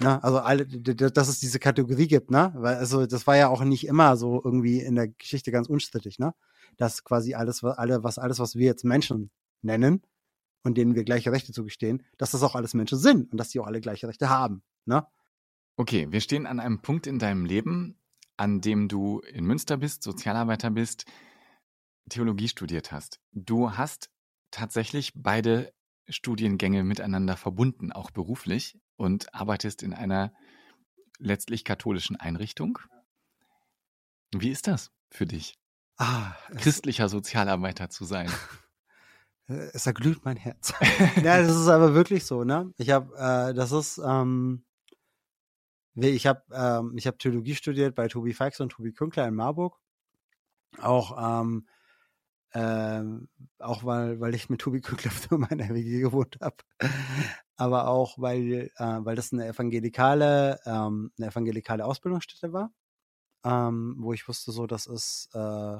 [0.00, 0.22] Ne?
[0.24, 2.52] Also alle, dass es diese Kategorie gibt, ne?
[2.56, 6.18] Weil also das war ja auch nicht immer so irgendwie in der Geschichte ganz unstrittig,
[6.18, 6.34] ne?
[6.76, 9.30] Dass quasi alles, was alle, was alles, was wir jetzt Menschen
[9.62, 10.02] nennen
[10.64, 13.60] und denen wir gleiche Rechte zugestehen, dass das auch alles Menschen sind und dass die
[13.60, 15.06] auch alle gleiche Rechte haben, ne?
[15.76, 17.98] Okay, wir stehen an einem Punkt in deinem Leben,
[18.36, 21.04] an dem du in Münster bist, Sozialarbeiter bist,
[22.08, 23.20] Theologie studiert hast.
[23.32, 24.10] Du hast
[24.50, 25.72] tatsächlich beide
[26.08, 30.32] Studiengänge miteinander verbunden, auch beruflich, und arbeitest in einer
[31.18, 32.78] letztlich katholischen Einrichtung.
[34.32, 35.58] Wie ist das für dich,
[35.96, 38.28] Ah, christlicher Sozialarbeiter zu sein?
[39.46, 40.74] es erglüht mein Herz.
[41.22, 42.72] ja, das ist aber wirklich so, ne?
[42.78, 44.64] Ich habe, äh, das ist, ähm,
[45.94, 49.78] ich habe, ähm, ich habe Theologie studiert bei Tobi Feix und Tobi Künkler in Marburg.
[50.78, 51.68] Auch, ähm,
[52.54, 56.56] ähm, auch weil, weil ich mit Tobi Künkler für meine WG gewohnt habe.
[57.56, 62.72] Aber auch, weil, äh, weil das eine evangelikale, ähm, eine evangelikale Ausbildungsstätte war.
[63.44, 65.78] Ähm, wo ich wusste, so, das ist äh,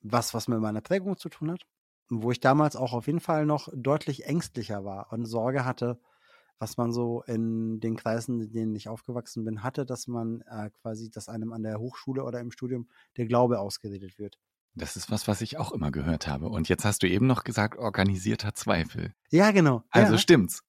[0.00, 1.62] was, was mit meiner Prägung zu tun hat.
[2.08, 6.00] Wo ich damals auch auf jeden Fall noch deutlich ängstlicher war und Sorge hatte,
[6.58, 10.70] was man so in den Kreisen, in denen ich aufgewachsen bin, hatte, dass man äh,
[10.70, 14.38] quasi, dass einem an der Hochschule oder im Studium der Glaube ausgeredet wird.
[14.74, 16.48] Das ist was, was ich auch immer gehört habe.
[16.48, 19.14] Und jetzt hast du eben noch gesagt, organisierter Zweifel.
[19.30, 19.82] Ja, genau.
[19.90, 20.18] Also ja.
[20.18, 20.62] stimmt's.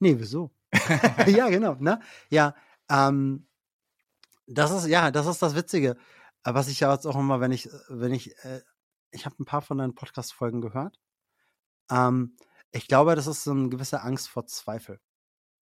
[0.00, 0.50] Nee, wieso?
[1.26, 2.00] ja, genau, ne?
[2.28, 2.56] Ja,
[2.90, 3.46] ähm,
[4.46, 5.96] das ist, ja, das ist das Witzige.
[6.44, 8.62] Äh, Was ich ja jetzt auch immer, wenn ich, wenn ich, äh,
[9.10, 10.98] ich habe ein paar von deinen Podcast-Folgen gehört.
[11.90, 12.36] Ähm,
[12.72, 15.00] ich glaube, das ist so eine gewisse Angst vor Zweifel.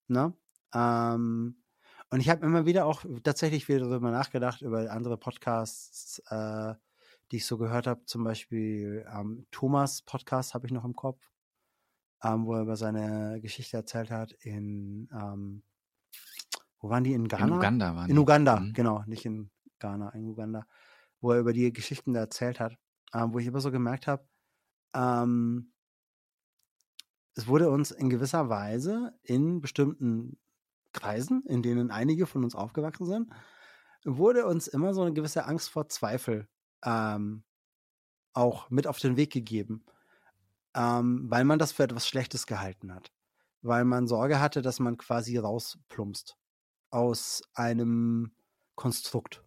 [0.08, 0.34] Ne?
[0.74, 1.62] Ähm,
[2.10, 6.74] und ich habe immer wieder auch tatsächlich wieder darüber nachgedacht, über andere Podcasts, äh,
[7.30, 8.04] die ich so gehört habe.
[8.06, 11.30] Zum Beispiel ähm, Thomas Podcast habe ich noch im Kopf
[12.22, 15.62] ähm, wo er über seine Geschichte erzählt hat in, ähm,
[16.78, 17.46] wo waren die, in Ghana?
[17.46, 18.20] In Uganda waren In die.
[18.20, 18.72] Uganda, Mhm.
[18.72, 20.66] genau, nicht in Ghana, in Uganda,
[21.20, 22.76] wo er über die Geschichten da erzählt hat,
[23.14, 24.26] ähm, wo ich immer so gemerkt habe,
[24.94, 25.72] ähm,
[27.34, 30.38] es wurde uns in gewisser Weise in bestimmten
[30.92, 33.30] Kreisen, in denen einige von uns aufgewachsen sind,
[34.04, 36.48] wurde uns immer so eine gewisse Angst vor Zweifel
[36.84, 37.44] ähm,
[38.32, 39.84] auch mit auf den Weg gegeben,
[40.74, 43.12] ähm, weil man das für etwas Schlechtes gehalten hat.
[43.62, 46.36] Weil man Sorge hatte, dass man quasi rausplumpst
[46.90, 48.32] aus einem
[48.76, 49.44] Konstrukt.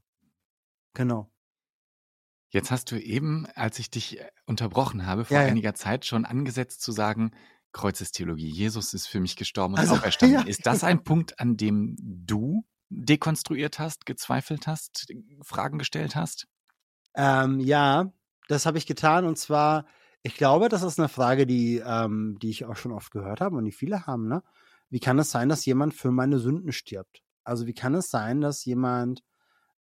[0.93, 1.31] Genau.
[2.49, 5.55] Jetzt hast du eben, als ich dich äh, unterbrochen habe, vor Ja, ja.
[5.55, 7.31] einiger Zeit schon angesetzt zu sagen,
[7.73, 10.39] Kreuzestheologie, Jesus ist für mich gestorben und Also, auferstanden.
[10.39, 10.45] ja.
[10.45, 15.07] Ist das ein Punkt, an dem du dekonstruiert hast, gezweifelt hast,
[15.41, 16.47] Fragen gestellt hast?
[17.15, 18.13] Ähm, ja,
[18.47, 19.85] das habe ich getan und zwar,
[20.21, 23.57] ich glaube, das ist eine Frage, die, ähm, die ich auch schon oft gehört habe
[23.57, 24.43] und die viele haben, ne?
[24.89, 27.23] Wie kann es sein, dass jemand für meine Sünden stirbt?
[27.43, 29.23] Also wie kann es sein, dass jemand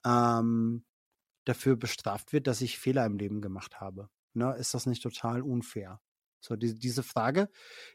[0.04, 0.84] ähm,
[1.46, 4.10] dafür bestraft wird, dass ich Fehler im Leben gemacht habe?
[4.34, 4.56] Ne?
[4.58, 6.02] Ist das nicht total unfair?
[6.46, 7.50] So, die, diese Frage,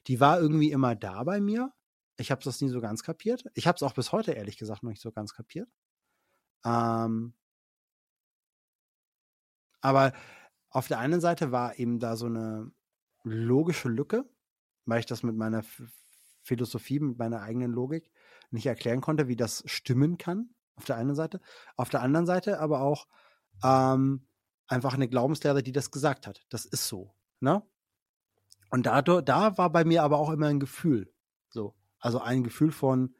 [0.06, 1.72] die war irgendwie immer da bei mir.
[2.18, 3.44] Ich habe das nie so ganz kapiert.
[3.54, 5.70] Ich habe es auch bis heute, ehrlich gesagt, noch nicht so ganz kapiert.
[6.64, 7.34] Ähm,
[9.80, 10.12] aber
[10.68, 12.70] auf der einen Seite war eben da so eine
[13.22, 14.28] logische Lücke,
[14.84, 15.88] weil ich das mit meiner Ph-
[16.42, 18.10] Philosophie, mit meiner eigenen Logik
[18.50, 20.54] nicht erklären konnte, wie das stimmen kann.
[20.76, 21.40] Auf der einen Seite.
[21.76, 23.06] Auf der anderen Seite aber auch
[23.62, 24.26] ähm,
[24.66, 26.44] einfach eine Glaubenslehre, die das gesagt hat.
[26.48, 27.14] Das ist so.
[27.40, 27.62] Ne?
[28.70, 31.12] Und da, da war bei mir aber auch immer ein Gefühl.
[31.50, 31.74] So.
[31.98, 33.14] Also ein Gefühl von,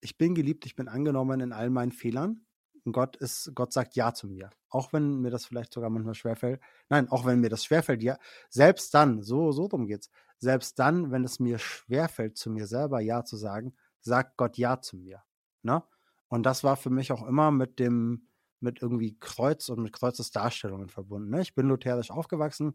[0.00, 2.46] ich bin geliebt, ich bin angenommen in all meinen Fehlern.
[2.84, 4.50] Und Gott ist, Gott sagt Ja zu mir.
[4.68, 6.60] Auch wenn mir das vielleicht sogar manchmal schwerfällt.
[6.88, 8.18] Nein, auch wenn mir das schwerfällt, ja.
[8.48, 10.10] Selbst dann, so, so drum geht's.
[10.38, 14.80] Selbst dann, wenn es mir schwerfällt, zu mir selber Ja zu sagen, sagt Gott Ja
[14.80, 15.22] zu mir.
[15.62, 15.82] Ne?
[16.26, 18.26] Und das war für mich auch immer mit dem,
[18.58, 21.30] mit irgendwie Kreuz und mit Kreuzesdarstellungen verbunden.
[21.30, 21.42] Ne?
[21.42, 22.74] Ich bin lutherisch aufgewachsen,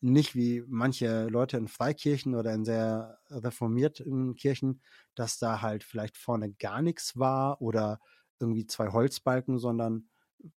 [0.00, 4.82] nicht wie manche Leute in Freikirchen oder in sehr reformierten Kirchen,
[5.14, 8.00] dass da halt vielleicht vorne gar nichts war oder
[8.38, 10.08] irgendwie zwei Holzbalken, sondern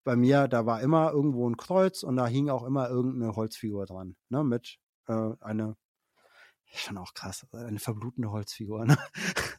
[0.03, 3.85] bei mir, da war immer irgendwo ein Kreuz und da hing auch immer irgendeine Holzfigur
[3.85, 5.77] dran, ne, mit äh, eine
[6.71, 8.85] schon auch krass, eine verblutende Holzfigur.
[8.85, 8.97] Ne?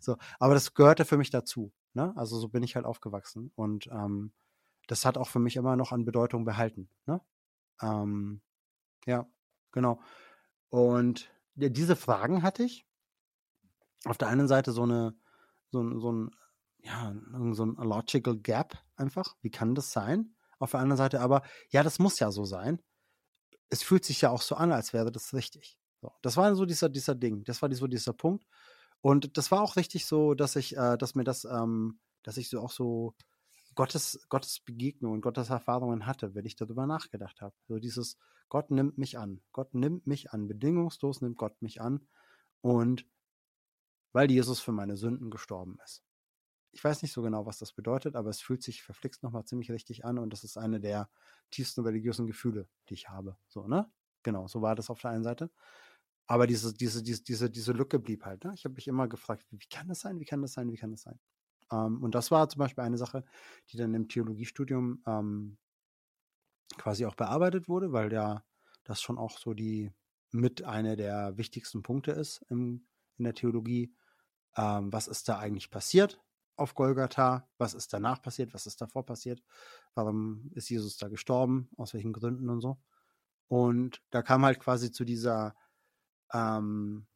[0.01, 1.73] so, aber das gehörte für mich dazu.
[1.93, 2.13] Ne?
[2.17, 4.33] Also so bin ich halt aufgewachsen und ähm,
[4.87, 6.89] das hat auch für mich immer noch an Bedeutung behalten.
[7.07, 7.21] Ne?
[7.83, 8.43] Ähm,
[9.07, 9.27] ja,
[9.73, 10.01] genau.
[10.69, 12.87] Und diese Fragen hatte ich.
[14.05, 15.15] Auf der einen Seite so eine,
[15.71, 16.31] so, ein, so ein,
[16.83, 17.15] ja,
[17.53, 19.37] so ein logical gap einfach.
[19.43, 20.35] Wie kann das sein?
[20.59, 22.81] Auf der anderen Seite aber, ja, das muss ja so sein.
[23.69, 25.79] Es fühlt sich ja auch so an, als wäre das richtig.
[26.01, 27.45] So, das war so dieser, dieser Ding.
[27.45, 28.47] Das war so dieser Punkt.
[29.03, 32.49] Und das war auch richtig so, dass ich, äh, dass mir das, ähm, dass ich
[32.49, 33.15] so auch so
[33.75, 34.63] Gottes, Gottes
[35.01, 37.55] und Gottes Erfahrungen hatte, wenn ich darüber nachgedacht habe.
[37.69, 38.17] So dieses,
[38.51, 39.41] Gott nimmt mich an.
[39.53, 40.49] Gott nimmt mich an.
[40.49, 42.07] Bedingungslos nimmt Gott mich an.
[42.61, 43.07] Und
[44.13, 46.05] weil Jesus für meine Sünden gestorben ist.
[46.73, 49.71] Ich weiß nicht so genau, was das bedeutet, aber es fühlt sich verflixt nochmal ziemlich
[49.71, 51.09] richtig an und das ist eine der
[51.51, 53.37] tiefsten religiösen Gefühle, die ich habe.
[53.49, 53.91] So, ne?
[54.23, 55.51] Genau, so war das auf der einen Seite.
[56.27, 58.45] Aber diese, diese, diese, diese, diese Lücke blieb halt.
[58.45, 58.53] Ne?
[58.55, 60.93] Ich habe mich immer gefragt, wie kann das sein, wie kann das sein, wie kann
[60.93, 61.19] das sein?
[61.73, 63.25] Ähm, und das war zum Beispiel eine Sache,
[63.71, 65.59] die dann im Theologiestudium ähm,
[66.77, 68.45] quasi auch bearbeitet wurde, weil ja
[68.85, 69.93] das schon auch so die
[70.33, 72.87] mit einer der wichtigsten Punkte ist im,
[73.19, 73.95] in der Theologie.
[74.57, 76.21] Ähm, was ist da eigentlich passiert
[76.57, 77.49] auf Golgatha?
[77.59, 78.55] Was ist danach passiert?
[78.55, 79.43] Was ist davor passiert?
[79.95, 81.69] Warum ist Jesus da gestorben?
[81.77, 82.79] Aus welchen Gründen und so?
[83.49, 85.55] Und da kam halt quasi zu dieser
[86.33, 87.09] ähm,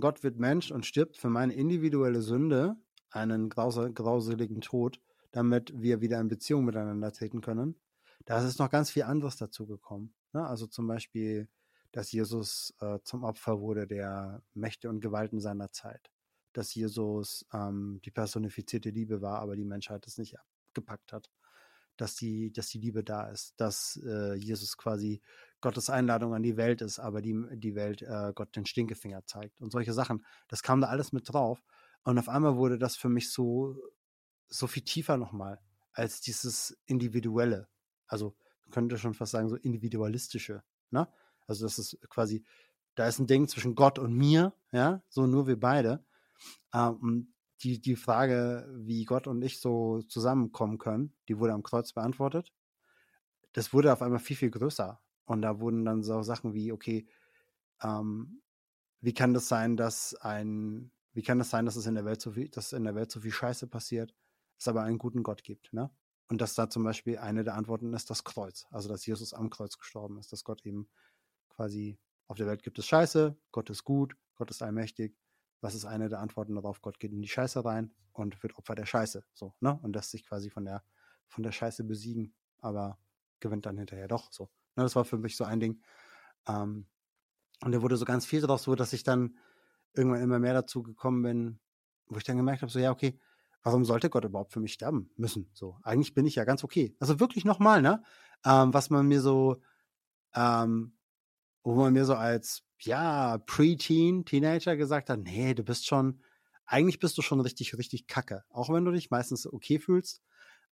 [0.00, 2.76] Gott wird Mensch und stirbt für meine individuelle Sünde
[3.10, 7.76] einen grauseligen Tod, damit wir wieder in Beziehung miteinander treten können.
[8.24, 10.14] Da ist noch ganz viel anderes dazu gekommen.
[10.32, 10.46] Ne?
[10.46, 11.48] Also zum Beispiel,
[11.92, 16.10] dass Jesus äh, zum Opfer wurde der Mächte und Gewalten seiner Zeit.
[16.52, 20.36] Dass Jesus ähm, die personifizierte Liebe war, aber die Menschheit es nicht
[20.72, 21.30] gepackt hat.
[21.96, 23.54] Dass die, dass die Liebe da ist.
[23.58, 25.20] Dass äh, Jesus quasi
[25.60, 29.60] Gottes Einladung an die Welt ist, aber die, die Welt äh, Gott den Stinkefinger zeigt.
[29.60, 30.24] Und solche Sachen.
[30.48, 31.62] Das kam da alles mit drauf.
[32.02, 33.76] Und auf einmal wurde das für mich so,
[34.48, 35.60] so viel tiefer nochmal
[35.92, 37.68] als dieses Individuelle.
[38.14, 38.36] Also
[38.70, 40.62] könnte schon fast sagen, so individualistische.
[40.90, 41.08] Ne?
[41.48, 42.44] Also das ist quasi,
[42.94, 46.04] da ist ein Ding zwischen Gott und mir, ja, so nur wir beide.
[46.72, 51.92] Ähm, die, die Frage, wie Gott und ich so zusammenkommen können, die wurde am Kreuz
[51.92, 52.52] beantwortet.
[53.52, 55.00] Das wurde auf einmal viel, viel größer.
[55.24, 57.08] Und da wurden dann so Sachen wie, okay,
[57.82, 58.42] ähm,
[59.00, 62.20] wie kann das sein, dass ein wie kann das sein, dass es in der Welt
[62.20, 64.14] so viel, dass in der Welt so viel Scheiße passiert,
[64.58, 65.90] es aber einen guten Gott gibt, ne?
[66.28, 69.50] Und dass da zum Beispiel eine der Antworten ist das Kreuz, also dass Jesus am
[69.50, 70.88] Kreuz gestorben ist, dass Gott eben
[71.50, 75.16] quasi auf der Welt gibt es Scheiße, Gott ist gut, Gott ist allmächtig.
[75.60, 76.80] Was ist eine der Antworten darauf?
[76.80, 79.78] Gott geht in die Scheiße rein und wird Opfer der Scheiße, so, ne?
[79.82, 80.82] Und lässt sich quasi von der
[81.28, 82.98] von der Scheiße besiegen, aber
[83.40, 84.44] gewinnt dann hinterher doch so.
[84.76, 85.82] Ne, das war für mich so ein Ding.
[86.46, 86.86] Ähm,
[87.62, 89.38] und da wurde so ganz viel daraus so, dass ich dann
[89.94, 91.60] irgendwann immer mehr dazu gekommen bin,
[92.06, 93.18] wo ich dann gemerkt habe, so ja, okay,
[93.64, 95.50] warum sollte Gott überhaupt für mich sterben müssen?
[95.54, 96.94] So, eigentlich bin ich ja ganz okay.
[97.00, 98.02] Also wirklich nochmal, ne?
[98.44, 99.60] Ähm, was man mir so,
[100.34, 100.96] ähm,
[101.64, 106.22] wo man mir so als, ja, Preteen, Teenager gesagt hat, nee, du bist schon,
[106.66, 108.44] eigentlich bist du schon richtig, richtig kacke.
[108.50, 110.22] Auch wenn du dich meistens okay fühlst,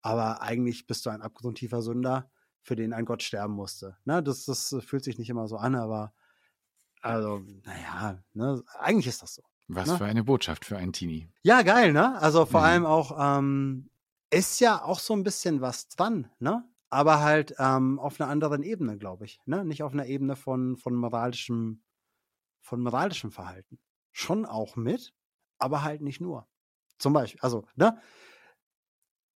[0.01, 2.29] aber eigentlich bist du ein abgrundtiefer Sünder,
[2.61, 3.97] für den ein Gott sterben musste.
[4.05, 4.21] Ne?
[4.21, 6.13] Das, das fühlt sich nicht immer so an, aber
[7.01, 9.43] also, naja, ne, eigentlich ist das so.
[9.75, 9.97] Was ne?
[9.97, 11.27] für eine Botschaft für einen Teenie.
[11.43, 12.19] Ja, geil, ne?
[12.21, 12.65] Also vor mhm.
[12.65, 13.89] allem auch, ähm,
[14.29, 16.63] ist ja auch so ein bisschen was dran, ne?
[16.89, 19.39] Aber halt ähm, auf einer anderen Ebene, glaube ich.
[19.45, 19.63] Ne?
[19.63, 21.81] Nicht auf einer Ebene von, von moralischem,
[22.59, 23.79] von moralischem Verhalten.
[24.11, 25.13] Schon auch mit,
[25.57, 26.47] aber halt nicht nur.
[26.97, 27.97] Zum Beispiel, also, ne?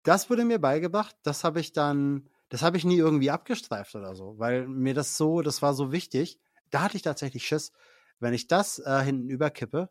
[0.02, 4.16] Das wurde mir beigebracht, das habe ich dann, das habe ich nie irgendwie abgestreift oder
[4.16, 6.40] so, weil mir das so, das war so wichtig
[6.72, 7.70] da hatte ich tatsächlich Schiss,
[8.18, 9.90] wenn ich das äh, hinten überkippe,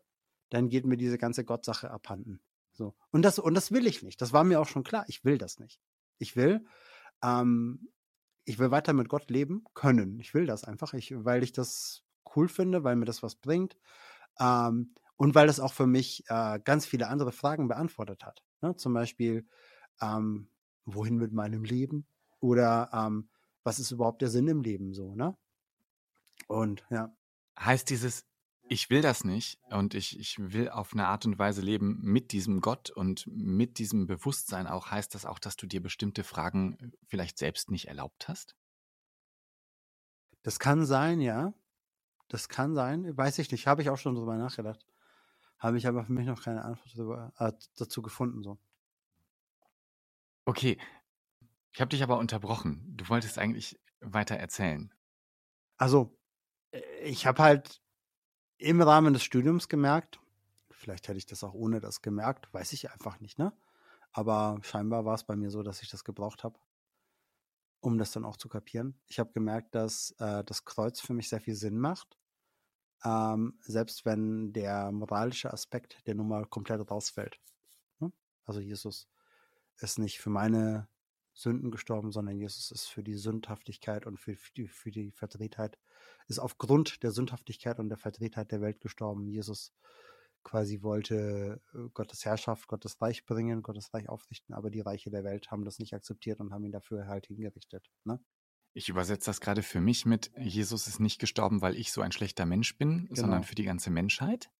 [0.52, 2.40] dann geht mir diese ganze Gottsache abhanden.
[2.72, 2.94] So.
[3.10, 4.20] Und das, und das will ich nicht.
[4.20, 5.04] Das war mir auch schon klar.
[5.08, 5.80] Ich will das nicht.
[6.18, 6.64] Ich will,
[7.22, 7.88] ähm,
[8.44, 10.18] ich will weiter mit Gott leben können.
[10.20, 12.02] Ich will das einfach, ich, weil ich das
[12.34, 13.76] cool finde, weil mir das was bringt.
[14.40, 18.42] Ähm, und weil das auch für mich äh, ganz viele andere Fragen beantwortet hat.
[18.60, 18.76] Ne?
[18.76, 19.46] Zum Beispiel,
[20.00, 20.48] ähm,
[20.84, 22.06] wohin mit meinem Leben?
[22.40, 23.28] Oder ähm,
[23.62, 25.36] was ist überhaupt der Sinn im Leben so, ne?
[26.48, 27.14] Und ja.
[27.58, 28.26] Heißt dieses,
[28.72, 32.32] ich will das nicht und ich, ich will auf eine Art und Weise leben mit
[32.32, 36.78] diesem Gott und mit diesem Bewusstsein auch, heißt das auch, dass du dir bestimmte Fragen
[36.78, 38.56] äh, vielleicht selbst nicht erlaubt hast?
[40.42, 41.52] Das kann sein, ja.
[42.28, 43.14] Das kann sein.
[43.14, 43.66] Weiß ich nicht.
[43.66, 44.86] Habe ich auch schon drüber nachgedacht.
[45.58, 48.42] Habe ich aber für mich noch keine Antwort darüber, äh, dazu gefunden.
[48.42, 48.58] So.
[50.46, 50.78] Okay.
[51.72, 52.82] Ich habe dich aber unterbrochen.
[52.96, 54.94] Du wolltest eigentlich weiter erzählen.
[55.76, 56.18] Also,
[57.02, 57.81] ich habe halt,
[58.62, 60.20] im Rahmen des Studiums gemerkt.
[60.70, 63.52] Vielleicht hätte ich das auch ohne das gemerkt, weiß ich einfach nicht, ne?
[64.12, 66.58] Aber scheinbar war es bei mir so, dass ich das gebraucht habe,
[67.80, 68.98] um das dann auch zu kapieren.
[69.06, 72.18] Ich habe gemerkt, dass äh, das Kreuz für mich sehr viel Sinn macht.
[73.04, 77.40] Ähm, selbst wenn der moralische Aspekt der Nummer komplett rausfällt.
[77.98, 78.12] Ne?
[78.44, 79.08] Also Jesus
[79.78, 80.88] ist nicht für meine
[81.34, 85.78] Sünden gestorben, sondern Jesus ist für die Sündhaftigkeit und für, für, die, für die Verdrehtheit,
[86.28, 89.26] ist aufgrund der Sündhaftigkeit und der Verdrehtheit der Welt gestorben.
[89.26, 89.72] Jesus
[90.42, 95.24] quasi wollte äh, Gottes Herrschaft, Gottes Reich bringen, Gottes Reich aufrichten, aber die Reiche der
[95.24, 97.88] Welt haben das nicht akzeptiert und haben ihn dafür halt hingerichtet.
[98.04, 98.20] Ne?
[98.74, 102.12] Ich übersetze das gerade für mich mit, Jesus ist nicht gestorben, weil ich so ein
[102.12, 103.20] schlechter Mensch bin, genau.
[103.20, 104.50] sondern für die ganze Menschheit.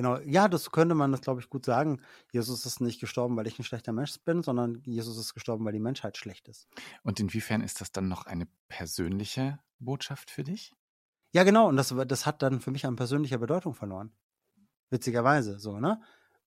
[0.00, 2.00] Genau, ja, das könnte man das, glaube ich, gut sagen.
[2.32, 5.74] Jesus ist nicht gestorben, weil ich ein schlechter Mensch bin, sondern Jesus ist gestorben, weil
[5.74, 6.66] die Menschheit schlecht ist.
[7.02, 10.74] Und inwiefern ist das dann noch eine persönliche Botschaft für dich?
[11.32, 14.10] Ja, genau, und das, das hat dann für mich an persönlicher Bedeutung verloren.
[14.88, 16.00] Witzigerweise, so, ne?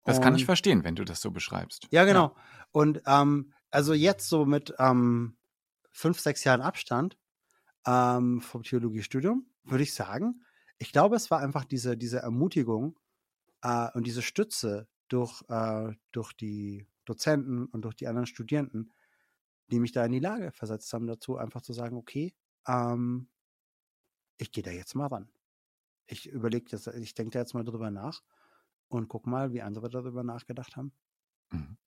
[0.04, 1.88] Das kann ich verstehen, wenn du das so beschreibst.
[1.92, 2.36] Ja, genau.
[2.36, 2.36] Ja.
[2.72, 5.38] Und ähm, also jetzt so mit ähm,
[5.92, 7.20] fünf, sechs Jahren Abstand
[7.86, 10.42] ähm, vom Theologiestudium, würde ich sagen,
[10.80, 12.98] ich glaube, es war einfach diese, diese Ermutigung
[13.64, 18.94] äh, und diese Stütze durch, äh, durch die Dozenten und durch die anderen Studierenden,
[19.68, 22.36] die mich da in die Lage versetzt haben, dazu einfach zu sagen, okay,
[22.68, 23.30] ähm,
[24.38, 25.30] ich gehe da jetzt mal ran.
[26.06, 28.22] Ich überlege das, ich denke da jetzt mal drüber nach
[28.90, 30.94] und guck mal, wie andere darüber nachgedacht haben.
[31.52, 31.78] Mhm.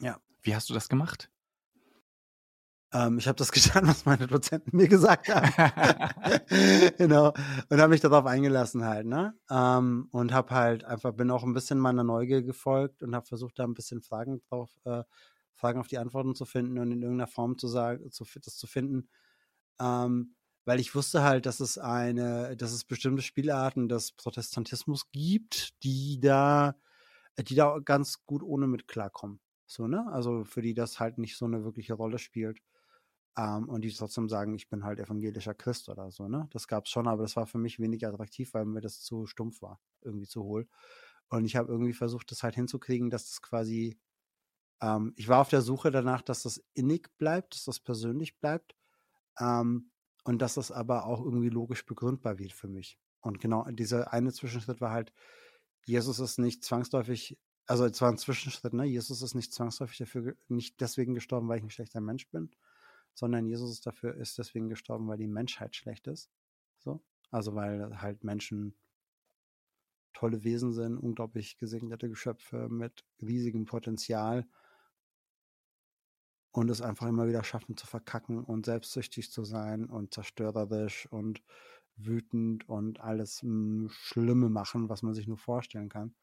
[0.00, 0.20] Ja.
[0.42, 1.30] Wie hast du das gemacht?
[2.92, 5.48] Ähm, ich habe das getan, was meine Dozenten mir gesagt haben.
[6.98, 7.32] genau.
[7.68, 9.34] Und habe mich darauf eingelassen halt, ne?
[9.50, 13.58] Ähm, und habe halt einfach, bin auch ein bisschen meiner Neugier gefolgt und habe versucht,
[13.58, 15.02] da ein bisschen Fragen drauf, äh,
[15.54, 18.66] Fragen auf die Antworten zu finden und in irgendeiner Form zu sagen, zu, das zu
[18.66, 19.08] finden.
[19.80, 25.82] Ähm, weil ich wusste halt, dass es eine, dass es bestimmte Spielarten des Protestantismus gibt,
[25.82, 26.76] die da,
[27.38, 29.40] die da ganz gut ohne mit klarkommen.
[29.66, 30.06] So, ne?
[30.12, 32.58] Also für die das halt nicht so eine wirkliche Rolle spielt.
[33.36, 36.48] Ähm, und die trotzdem sagen, ich bin halt evangelischer Christ oder so, ne?
[36.52, 39.62] Das gab's schon, aber das war für mich weniger attraktiv, weil mir das zu stumpf
[39.62, 40.68] war, irgendwie zu hohl.
[41.28, 43.98] Und ich habe irgendwie versucht, das halt hinzukriegen, dass das quasi,
[44.80, 48.74] ähm, ich war auf der Suche danach, dass das innig bleibt, dass das persönlich bleibt.
[49.40, 49.90] Ähm,
[50.24, 52.98] und dass das aber auch irgendwie logisch begründbar wird für mich.
[53.20, 55.12] Und genau dieser eine Zwischenschritt war halt,
[55.84, 58.84] Jesus ist nicht zwangsläufig, also es war ein Zwischenschritt, ne?
[58.84, 62.50] Jesus ist nicht zwangsläufig dafür, nicht deswegen gestorben, weil ich ein schlechter Mensch bin,
[63.14, 66.30] sondern Jesus ist dafür, ist deswegen gestorben, weil die Menschheit schlecht ist.
[66.78, 67.02] So.
[67.30, 68.74] Also weil halt Menschen
[70.12, 74.46] tolle Wesen sind, unglaublich gesegnete Geschöpfe mit riesigem Potenzial
[76.52, 81.42] und es einfach immer wieder schaffen zu verkacken und selbstsüchtig zu sein und zerstörerisch und
[81.96, 86.14] wütend und alles hm, Schlimme machen, was man sich nur vorstellen kann.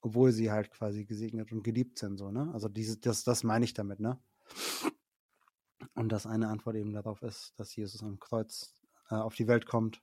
[0.00, 2.50] Obwohl sie halt quasi gesegnet und geliebt sind, so, ne?
[2.52, 4.20] Also diese, das, das meine ich damit, ne?
[5.94, 8.74] Und dass eine Antwort eben darauf ist, dass Jesus am Kreuz
[9.10, 10.02] äh, auf die Welt kommt,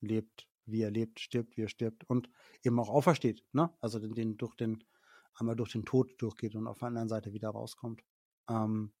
[0.00, 2.28] lebt, wie er lebt, stirbt, wie er stirbt und
[2.62, 3.70] eben auch aufersteht, ne?
[3.80, 4.84] Also den, den durch den
[5.34, 8.02] einmal durch den Tod durchgeht und auf der anderen Seite wieder rauskommt.
[8.48, 8.92] Ähm,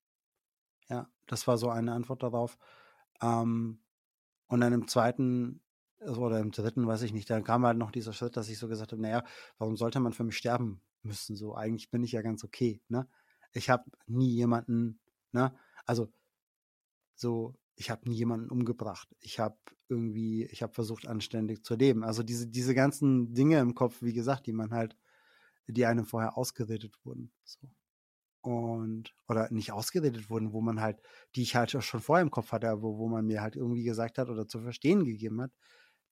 [0.88, 2.58] ja, das war so eine Antwort darauf.
[3.22, 3.80] Ähm,
[4.48, 5.62] und dann im zweiten
[6.00, 8.68] oder im dritten, weiß ich nicht, dann kam halt noch dieser Schritt, dass ich so
[8.68, 9.24] gesagt habe, naja,
[9.58, 11.36] warum sollte man für mich sterben müssen?
[11.36, 13.08] So, eigentlich bin ich ja ganz okay, ne?
[13.54, 15.00] Ich habe nie jemanden,
[15.32, 15.54] ne?
[15.86, 16.12] Also,
[17.14, 19.08] so, ich habe nie jemanden umgebracht.
[19.20, 19.56] Ich habe
[19.88, 22.04] irgendwie, ich habe versucht, anständig zu leben.
[22.04, 24.96] Also diese, diese ganzen Dinge im Kopf, wie gesagt, die man halt
[25.66, 27.32] die einem vorher ausgeredet wurden.
[27.44, 27.68] So.
[28.42, 31.00] Und, oder nicht ausgeredet wurden, wo man halt,
[31.34, 34.18] die ich halt schon vorher im Kopf hatte, wo, wo man mir halt irgendwie gesagt
[34.18, 35.52] hat oder zu verstehen gegeben hat,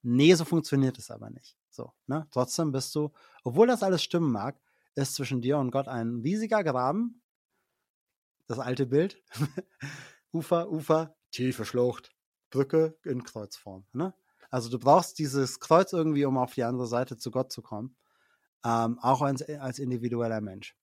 [0.03, 1.57] nee, so funktioniert es aber nicht.
[1.71, 2.27] So, ne?
[2.31, 3.13] Trotzdem bist du,
[3.45, 4.59] obwohl das alles stimmen mag,
[4.95, 7.22] ist zwischen dir und Gott ein riesiger Graben.
[8.53, 9.23] Das alte Bild.
[10.33, 12.15] Ufer, Ufer, tiefe Schlucht,
[12.51, 13.87] Brücke in Kreuzform.
[13.93, 14.15] Ne?
[14.51, 17.97] Also du brauchst dieses Kreuz irgendwie, um auf die andere Seite zu Gott zu kommen
[18.65, 20.77] ähm, auch als, als individueller Mensch.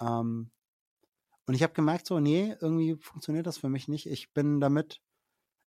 [0.00, 0.50] Ähm,
[1.46, 4.06] und ich habe gemerkt, so, nee, irgendwie funktioniert das für mich nicht.
[4.06, 5.02] Ich bin damit,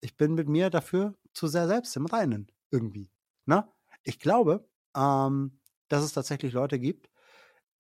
[0.01, 3.11] ich bin mit mir dafür zu sehr selbst im Reinen, irgendwie.
[3.47, 3.67] Ne?
[4.03, 5.59] Ich glaube, ähm,
[5.89, 7.09] dass es tatsächlich Leute gibt,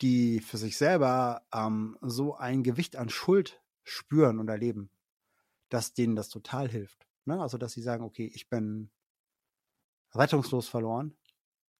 [0.02, 4.90] die für sich selber ähm, so ein Gewicht an Schuld spüren und erleben,
[5.68, 7.06] dass denen das total hilft.
[7.24, 7.40] Ne?
[7.40, 8.90] Also, dass sie sagen, okay, ich bin
[10.14, 11.16] rettungslos verloren.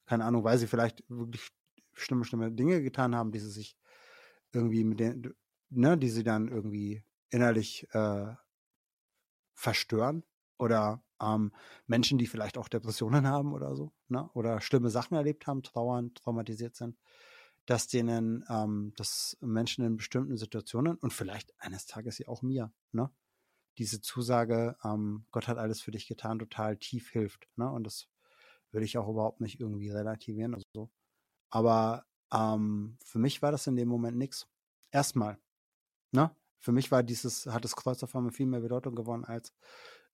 [0.07, 1.51] Keine Ahnung, weil sie vielleicht wirklich
[1.93, 3.77] schlimme, schlimme Dinge getan haben, die sie sich
[4.53, 5.35] irgendwie mit den,
[5.71, 8.35] ne, die sie dann irgendwie innerlich äh,
[9.55, 10.25] verstören
[10.59, 11.53] oder Ähm,
[11.87, 14.29] Menschen, die vielleicht auch Depressionen haben oder so, ne?
[14.35, 16.99] oder schlimme Sachen erlebt haben, trauern, traumatisiert sind,
[17.67, 22.73] dass denen, ähm, dass Menschen in bestimmten Situationen und vielleicht eines Tages ja auch mir,
[22.93, 23.11] ne?
[23.79, 27.49] diese Zusage, ähm, Gott hat alles für dich getan, total tief hilft.
[27.57, 27.71] Ne?
[27.71, 28.09] Und das
[28.71, 30.91] würde ich auch überhaupt nicht irgendwie relativieren oder so.
[31.51, 34.47] Aber ähm, für mich war das in dem Moment nichts.
[34.91, 35.39] Erstmal.
[36.11, 36.35] Ne?
[36.59, 39.55] Für mich war dieses, hat das Kreuz auf einmal viel mehr Bedeutung gewonnen als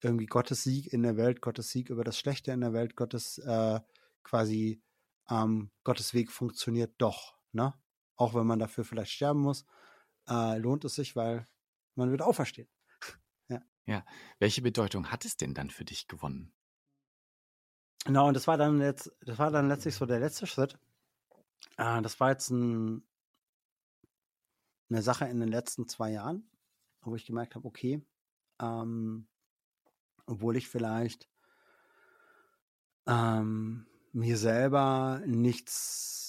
[0.01, 3.39] irgendwie Gottes Sieg in der Welt, Gottes Sieg über das Schlechte in der Welt, Gottes
[3.39, 3.81] äh,
[4.23, 4.81] quasi
[5.29, 7.38] ähm, Gottes Weg funktioniert doch.
[7.59, 7.75] Ne?
[8.15, 9.67] Auch wenn man dafür vielleicht sterben muss,
[10.29, 11.45] äh, lohnt es sich, weil
[11.97, 12.69] man wird auferstehen.
[13.49, 13.61] ja.
[13.85, 14.05] ja.
[14.39, 16.53] Welche Bedeutung hat es denn dann für dich gewonnen?
[18.05, 20.79] Genau, und das war dann jetzt, das war dann letztlich so der letzte Schritt.
[21.77, 23.03] Äh, das war jetzt ein,
[24.89, 26.49] eine Sache in den letzten zwei Jahren,
[27.01, 28.07] wo ich gemerkt habe, okay,
[28.61, 29.27] ähm,
[30.27, 31.29] obwohl ich vielleicht
[33.07, 36.28] ähm, mir selber nichts,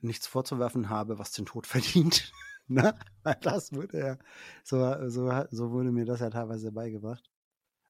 [0.00, 2.32] nichts vorzuwerfen habe, was den Tod verdient.
[2.66, 2.98] ne?
[3.42, 4.18] Das wurde ja,
[4.64, 7.30] so, so, so wurde mir das ja teilweise beigebracht.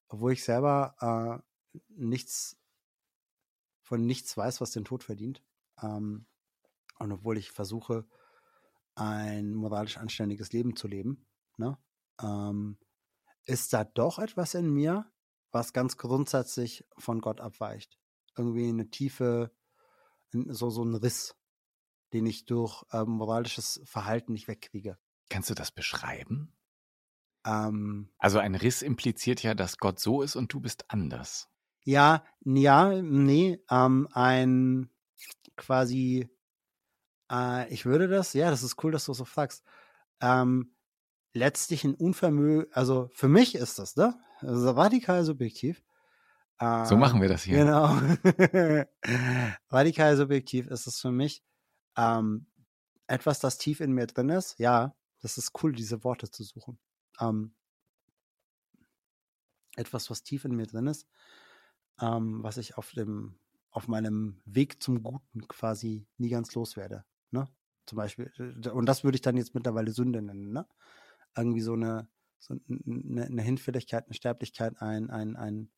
[0.07, 0.95] Obwohl ich selber
[1.73, 2.57] äh, nichts
[3.81, 5.43] von nichts weiß, was den Tod verdient.
[5.81, 6.27] Ähm,
[6.99, 8.05] und obwohl ich versuche,
[8.95, 11.25] ein moralisch anständiges Leben zu leben,
[11.57, 11.77] ne?
[12.21, 12.77] ähm,
[13.45, 15.11] ist da doch etwas in mir,
[15.51, 17.97] was ganz grundsätzlich von Gott abweicht.
[18.37, 19.51] Irgendwie eine tiefe,
[20.31, 21.35] so, so ein Riss,
[22.13, 24.97] den ich durch ähm, moralisches Verhalten nicht wegkriege.
[25.29, 26.53] Kannst du das beschreiben?
[27.45, 31.49] Ähm, also ein Riss impliziert ja, dass Gott so ist und du bist anders.
[31.83, 34.89] Ja, ja, nee, ähm, ein
[35.55, 36.29] quasi,
[37.31, 39.63] äh, ich würde das, ja, das ist cool, dass du so fragst.
[40.21, 40.75] Ähm,
[41.33, 44.19] letztlich ein Unvermögen, also für mich ist das, ne?
[44.41, 45.83] Also radikal subjektiv.
[46.59, 47.57] Äh, so machen wir das hier.
[47.57, 47.87] Genau.
[49.69, 51.43] radikal subjektiv ist es für mich
[51.99, 52.45] ähm,
[53.07, 54.57] etwas, das tief in mir drin ist.
[54.59, 56.79] Ja, das ist cool, diese Worte zu suchen.
[57.19, 57.53] Ähm,
[59.75, 61.07] etwas, was tief in mir drin ist,
[62.01, 63.39] ähm, was ich auf dem,
[63.71, 67.05] auf meinem Weg zum Guten quasi nie ganz loswerde.
[67.31, 67.47] Ne?
[67.85, 70.67] Zum Beispiel, äh, und das würde ich dann jetzt mittlerweile Sünde nennen, ne?
[71.35, 72.07] irgendwie so eine,
[72.39, 75.71] so eine, eine Hinfälligkeit, eine Sterblichkeit, ein, ein, ein,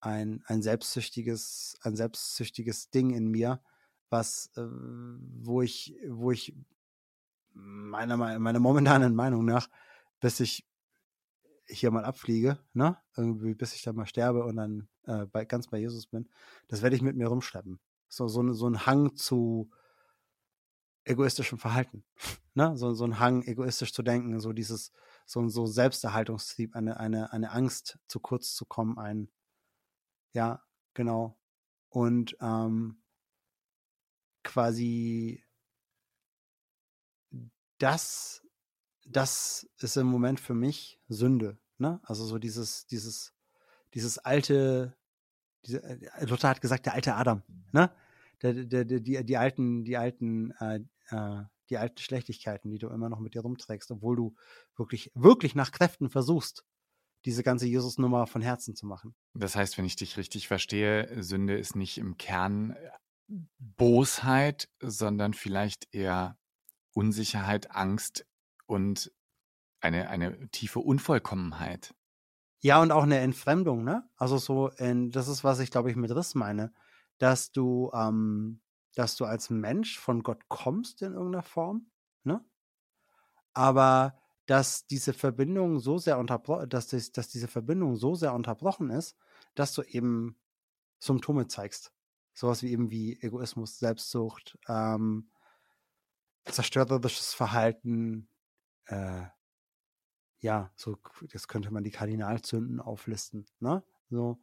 [0.00, 3.62] ein, ein selbstsüchtiges, ein selbstsüchtiges Ding in mir,
[4.12, 6.54] was, äh, wo ich, wo ich
[7.54, 9.68] meiner, meiner momentanen Meinung nach,
[10.20, 10.68] bis ich
[11.66, 15.68] hier mal abfliege, ne, irgendwie, bis ich dann mal sterbe und dann äh, bei, ganz
[15.68, 16.28] bei Jesus bin,
[16.68, 17.80] das werde ich mit mir rumschleppen.
[18.08, 19.70] So, so, so ein Hang zu,
[21.04, 22.04] egoistischem Verhalten.
[22.54, 22.76] Ne?
[22.76, 24.92] So, so ein Hang, egoistisch zu denken, so dieses,
[25.24, 29.30] so, so Selbsterhaltungstrieb, eine, eine, eine Angst, zu kurz zu kommen, ein,
[30.34, 31.38] ja, genau.
[31.88, 33.01] Und ähm,
[34.42, 35.44] quasi
[37.78, 38.46] das,
[39.04, 41.58] das ist im Moment für mich Sünde.
[41.78, 42.00] Ne?
[42.04, 43.34] Also so dieses, dieses,
[43.94, 44.96] dieses alte,
[45.66, 47.90] diese, äh, Luther hat gesagt, der alte Adam, ne?
[48.42, 50.80] Der, der, der, die, die alten, die alten äh,
[51.10, 54.34] äh, die alten Schlechtigkeiten, die du immer noch mit dir rumträgst, obwohl du
[54.76, 56.64] wirklich, wirklich nach Kräften versuchst,
[57.24, 59.14] diese ganze Jesus-Nummer von Herzen zu machen.
[59.32, 62.90] Das heißt, wenn ich dich richtig verstehe, Sünde ist nicht im Kern äh,
[63.28, 66.38] Bosheit, sondern vielleicht eher
[66.92, 68.26] Unsicherheit, Angst
[68.66, 69.12] und
[69.80, 71.94] eine, eine tiefe Unvollkommenheit.
[72.60, 74.08] Ja, und auch eine Entfremdung, ne?
[74.16, 76.72] Also so, in, das ist, was ich, glaube ich, mit Riss meine,
[77.18, 78.60] dass du ähm,
[78.94, 81.90] dass du als Mensch von Gott kommst in irgendeiner Form,
[82.24, 82.44] ne?
[83.54, 88.90] Aber dass diese Verbindung so sehr unterbrochen, dass, das, dass diese Verbindung so sehr unterbrochen
[88.90, 89.16] ist,
[89.54, 90.36] dass du eben
[90.98, 91.92] Symptome zeigst.
[92.34, 95.30] Sowas wie eben wie Egoismus, Selbstsucht, ähm,
[96.44, 98.28] zerstörerisches Verhalten,
[98.86, 99.26] äh,
[100.40, 103.84] ja, so, jetzt könnte man die Kardinalzünden auflisten, ne?
[104.10, 104.40] So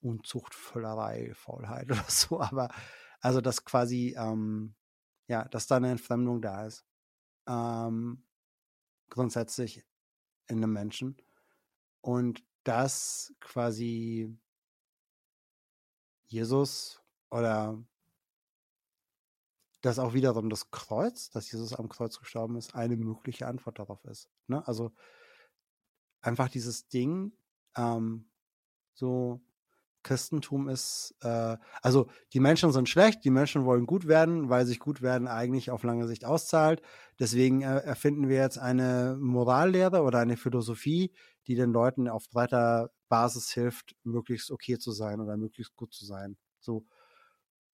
[0.00, 2.70] Unzucht, Völlerei, Faulheit oder so, aber
[3.20, 4.74] also, dass quasi, ähm,
[5.28, 6.84] ja, dass da eine Entfremdung da ist.
[7.46, 8.24] Ähm,
[9.08, 9.84] grundsätzlich
[10.48, 11.16] in einem Menschen.
[12.00, 14.36] Und dass quasi
[16.32, 17.82] Jesus oder
[19.82, 24.04] dass auch wiederum das Kreuz, dass Jesus am Kreuz gestorben ist, eine mögliche Antwort darauf
[24.04, 24.30] ist.
[24.46, 24.66] Ne?
[24.66, 24.92] Also
[26.20, 27.32] einfach dieses Ding,
[27.76, 28.30] ähm,
[28.94, 29.40] so
[30.02, 34.78] Christentum ist, äh, also die Menschen sind schlecht, die Menschen wollen gut werden, weil sich
[34.78, 36.82] gut werden eigentlich auf lange Sicht auszahlt.
[37.18, 41.12] Deswegen äh, erfinden wir jetzt eine Morallehre oder eine Philosophie,
[41.46, 46.04] die den Leuten auf breiter Basis hilft, möglichst okay zu sein oder möglichst gut zu
[46.04, 46.36] sein.
[46.60, 46.86] So.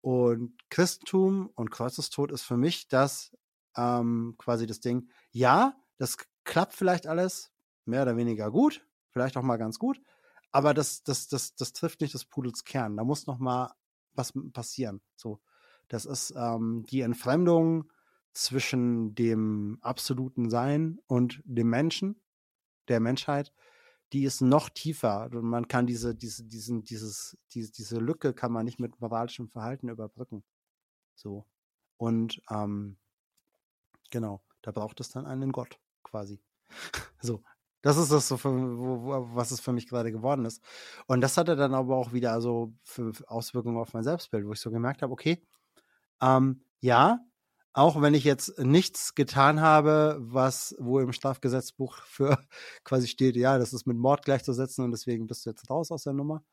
[0.01, 3.37] Und Christentum und Kreuzestod ist für mich das
[3.77, 5.09] ähm, quasi das Ding.
[5.31, 7.53] Ja, das klappt vielleicht alles
[7.85, 10.01] mehr oder weniger gut, vielleicht auch mal ganz gut,
[10.51, 12.97] aber das, das, das, das trifft nicht das Pudels Kern.
[12.97, 13.73] Da muss noch mal
[14.15, 15.01] was passieren.
[15.17, 15.41] So,
[15.89, 17.91] das ist ähm, die Entfremdung
[18.33, 22.21] zwischen dem absoluten Sein und dem Menschen,
[22.89, 23.53] der Menschheit,
[24.13, 25.29] die ist noch tiefer.
[25.33, 29.49] Und man kann diese, diese, diesen, dieses, diese, diese Lücke kann man nicht mit moralischem
[29.49, 30.45] Verhalten überbrücken.
[31.15, 31.47] So.
[31.97, 32.97] Und ähm,
[34.11, 36.41] genau, da braucht es dann einen Gott, quasi.
[37.21, 37.43] so.
[37.81, 40.63] Das ist das so, für, wo, wo, was es für mich gerade geworden ist.
[41.07, 44.61] Und das hatte dann aber auch wieder so für Auswirkungen auf mein Selbstbild, wo ich
[44.61, 45.47] so gemerkt habe, okay,
[46.21, 47.21] ähm, ja,
[47.73, 52.39] auch wenn ich jetzt nichts getan habe, was wo im Strafgesetzbuch für
[52.85, 56.05] quasi steht, ja, das ist mit Mord gleichzusetzen und deswegen bist du jetzt raus aus
[56.05, 56.45] der Nummer,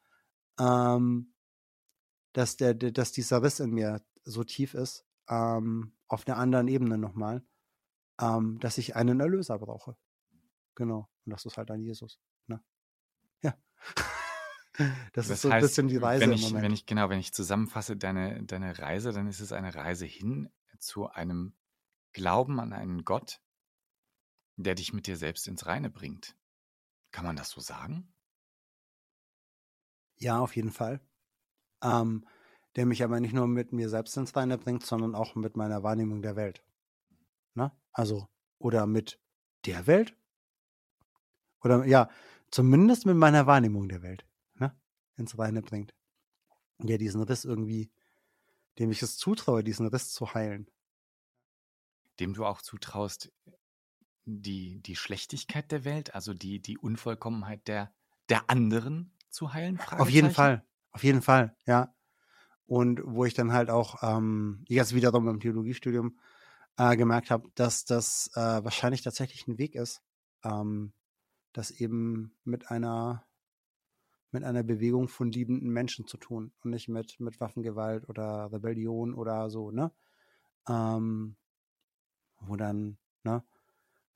[0.59, 1.34] ähm,
[2.34, 6.97] dass der, dass dieser Riss in mir so tief ist, ähm, auf einer anderen Ebene
[6.97, 7.43] nochmal,
[8.22, 9.97] ähm, dass ich einen Erlöser brauche.
[10.76, 11.09] Genau.
[11.26, 12.20] Und das ist halt dann Jesus.
[12.47, 12.61] Ne?
[13.41, 13.55] Ja.
[14.74, 16.66] Das, das, ist so heißt, ein bisschen die Reise wenn ich, im Moment.
[16.66, 20.49] Wenn ich, genau, wenn ich zusammenfasse, deine, deine Reise, dann ist es eine Reise hin
[20.80, 21.56] zu einem
[22.14, 23.42] Glauben an einen Gott,
[24.56, 26.36] der dich mit dir selbst ins Reine bringt.
[27.12, 28.14] Kann man das so sagen?
[30.18, 31.02] Ja, auf jeden Fall.
[31.82, 32.26] Ähm,
[32.76, 35.84] der mich aber nicht nur mit mir selbst ins Reine bringt, sondern auch mit meiner
[35.84, 36.64] Wahrnehmung der Welt.
[37.54, 37.72] Ne?
[37.92, 39.22] Also, oder mit
[39.66, 40.18] der Welt?
[41.64, 42.10] Oder ja,
[42.52, 44.78] zumindest mit meiner Wahrnehmung der Welt ne?
[45.16, 45.94] ins Reine bringt.
[46.80, 47.92] Der diesen Riss irgendwie,
[48.80, 50.70] dem ich es zutraue, diesen Riss zu heilen
[52.20, 53.32] dem du auch zutraust,
[54.26, 57.94] die, die Schlechtigkeit der Welt, also die, die Unvollkommenheit der,
[58.30, 59.80] der anderen zu heilen?
[59.92, 61.94] Auf jeden Fall, auf jeden Fall, ja.
[62.66, 66.18] Und wo ich dann halt auch ähm, jetzt wiederum im Theologiestudium
[66.78, 70.02] äh, gemerkt habe, dass das äh, wahrscheinlich tatsächlich ein Weg ist,
[70.44, 70.92] ähm,
[71.54, 73.24] das eben mit einer
[74.36, 79.16] mit einer Bewegung von liebenden Menschen zu tun und nicht mit, mit Waffengewalt oder Rebellion
[79.16, 79.92] oder so, ne?
[80.70, 81.38] Ähm,
[82.40, 83.44] wo dann, ne,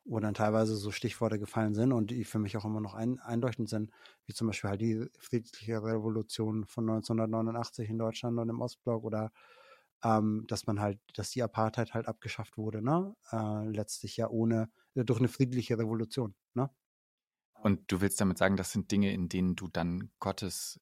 [0.05, 3.19] wo dann teilweise so Stichworte gefallen sind und die für mich auch immer noch ein,
[3.19, 3.91] einleuchtend sind,
[4.25, 9.31] wie zum Beispiel halt die friedliche Revolution von 1989 in Deutschland und im Ostblock oder
[10.03, 13.15] ähm, dass man halt, dass die Apartheid halt abgeschafft wurde, ne?
[13.31, 16.69] Äh, letztlich ja ohne, durch eine friedliche Revolution, ne?
[17.61, 20.79] Und du willst damit sagen, das sind Dinge, in denen du dann Gottes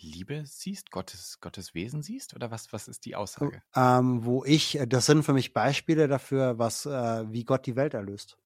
[0.00, 2.34] Liebe siehst, Gottes, Gottes Wesen siehst?
[2.34, 3.62] Oder was, was ist die Aussage?
[3.74, 7.76] Ähm, wo ich, äh, das sind für mich Beispiele dafür, was, äh, wie Gott die
[7.76, 8.38] Welt erlöst.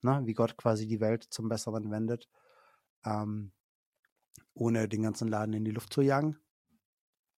[0.00, 2.28] Na, wie Gott quasi die Welt zum Besseren wendet,
[3.04, 3.52] ähm,
[4.52, 6.38] ohne den ganzen Laden in die Luft zu jagen.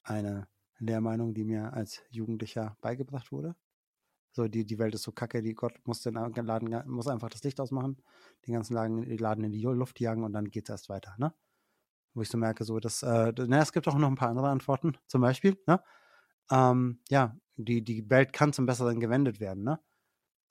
[0.02, 3.54] Eine Lehrmeinung, die mir als Jugendlicher beigebracht wurde.
[4.34, 7.42] So, die, die Welt ist so kacke, die Gott muss den Laden, muss einfach das
[7.44, 7.96] Licht ausmachen,
[8.46, 11.14] den ganzen Laden, Laden in die Luft jagen und dann geht es erst weiter.
[11.18, 11.32] Ne?
[12.14, 14.48] wo ich so merke, so, dass, äh, na, es gibt auch noch ein paar andere
[14.48, 15.82] Antworten, zum Beispiel, ne?
[16.50, 19.80] Ähm, ja, die, die Welt kann zum Besseren gewendet werden, ne?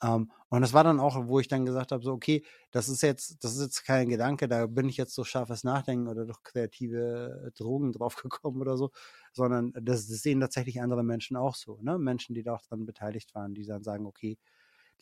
[0.04, 3.02] Ähm, und das war dann auch, wo ich dann gesagt habe, so, okay, das ist
[3.02, 6.44] jetzt, das ist jetzt kein Gedanke, da bin ich jetzt so scharfes Nachdenken oder durch
[6.44, 8.92] kreative Drogen draufgekommen oder so,
[9.32, 11.98] sondern das, das sehen tatsächlich andere Menschen auch so, ne?
[11.98, 14.38] Menschen, die da auch dran beteiligt waren, die dann sagen, okay,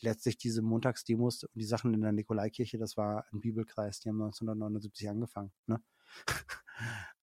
[0.00, 4.22] letztlich diese Montagsdemos und die Sachen in der Nikolaikirche, das war ein Bibelkreis, die haben
[4.22, 5.82] 1979 angefangen, ne?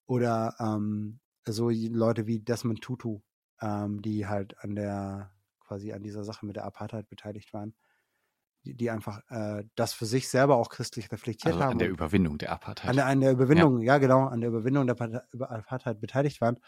[0.06, 3.22] Oder ähm, so Leute wie Desmond Tutu,
[3.62, 5.32] ähm, die halt an der,
[5.70, 7.76] quasi an dieser Sache mit der Apartheid beteiligt waren,
[8.66, 11.74] die, die einfach äh, das für sich selber auch christlich reflektiert also haben.
[11.74, 12.90] An der Überwindung der Apartheid.
[12.90, 13.94] An der, an der Überwindung, ja.
[13.94, 15.00] ja genau, an der Überwindung der
[15.50, 16.60] Apartheid beteiligt waren.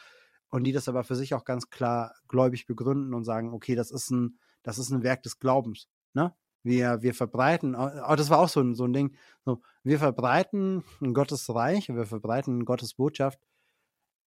[0.49, 3.89] Und die das aber für sich auch ganz klar gläubig begründen und sagen, okay, das
[3.89, 5.87] ist ein, das ist ein Werk des Glaubens.
[6.13, 6.33] Ne?
[6.61, 10.83] Wir, wir verbreiten, oh, das war auch so ein, so ein Ding, so, wir verbreiten
[11.13, 13.39] Gottes Reich, wir verbreiten Gottes Botschaft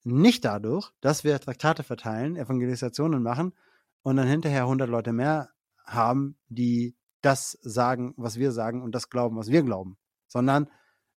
[0.03, 3.55] nicht dadurch, dass wir Traktate verteilen, Evangelisationen machen
[4.05, 5.51] und dann hinterher 100 Leute mehr
[5.85, 9.99] haben, die das sagen, was wir sagen und das glauben, was wir glauben,
[10.29, 10.71] sondern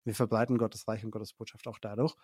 [0.05, 2.15] wir verbreiten Gottes Reich und Gottes Botschaft auch dadurch,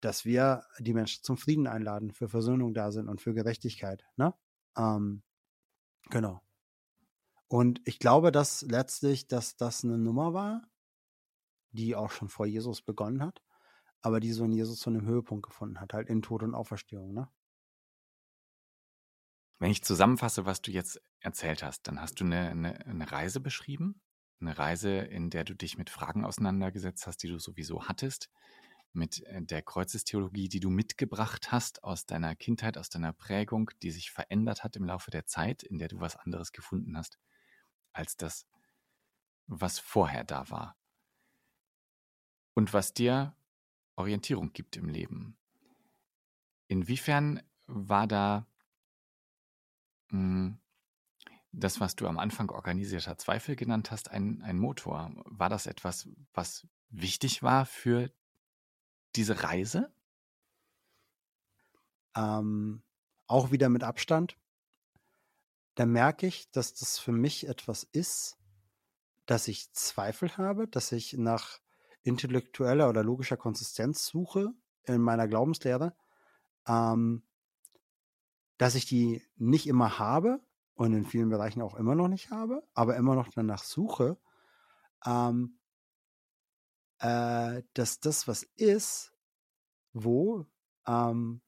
[0.00, 4.04] dass wir die Menschen zum Frieden einladen, für Versöhnung da sind und für Gerechtigkeit.
[4.16, 4.34] Ne?
[4.76, 5.22] Ähm,
[6.10, 6.42] genau.
[7.48, 10.62] Und ich glaube, dass letztlich, dass das eine Nummer war,
[11.72, 13.42] die auch schon vor Jesus begonnen hat,
[14.02, 17.14] aber die so in Jesus zu einem Höhepunkt gefunden hat, halt in Tod und Auferstehung,
[17.14, 17.28] ne?
[19.60, 23.40] Wenn ich zusammenfasse, was du jetzt erzählt hast, dann hast du eine, eine, eine Reise
[23.40, 24.00] beschrieben,
[24.40, 28.30] eine Reise, in der du dich mit Fragen auseinandergesetzt hast, die du sowieso hattest,
[28.94, 33.90] mit äh, der Kreuzestheologie, die du mitgebracht hast aus deiner Kindheit, aus deiner Prägung, die
[33.90, 37.18] sich verändert hat im Laufe der Zeit, in der du was anderes gefunden hast,
[37.92, 38.46] als das,
[39.46, 40.78] was vorher da war.
[42.54, 43.36] Und was dir
[43.96, 45.36] Orientierung gibt im Leben.
[46.66, 48.49] Inwiefern war da
[51.52, 55.12] das, was du am Anfang organisierter Zweifel genannt hast, ein, ein Motor?
[55.24, 58.10] War das etwas, was wichtig war für
[59.16, 59.92] diese Reise?
[62.14, 62.82] Ähm,
[63.26, 64.36] auch wieder mit Abstand.
[65.74, 68.36] Da merke ich, dass das für mich etwas ist,
[69.26, 71.60] dass ich Zweifel habe, dass ich nach
[72.02, 74.52] intellektueller oder logischer Konsistenz suche
[74.84, 75.94] in meiner Glaubenslehre,
[76.66, 77.22] ähm,
[78.60, 80.38] dass ich die nicht immer habe
[80.74, 84.18] und in vielen Bereichen auch immer noch nicht habe, aber immer noch danach suche,
[85.06, 85.58] ähm,
[86.98, 89.14] äh, dass das was ist,
[89.94, 90.44] wo
[90.86, 91.40] ähm,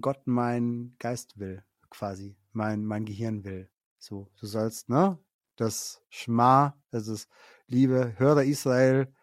[0.00, 3.70] Gott mein Geist will, quasi, mein, mein Gehirn will.
[3.98, 5.18] So, du sollst, ne?
[5.56, 7.28] Das Schma, das ist
[7.66, 9.14] Liebe, höre Israel,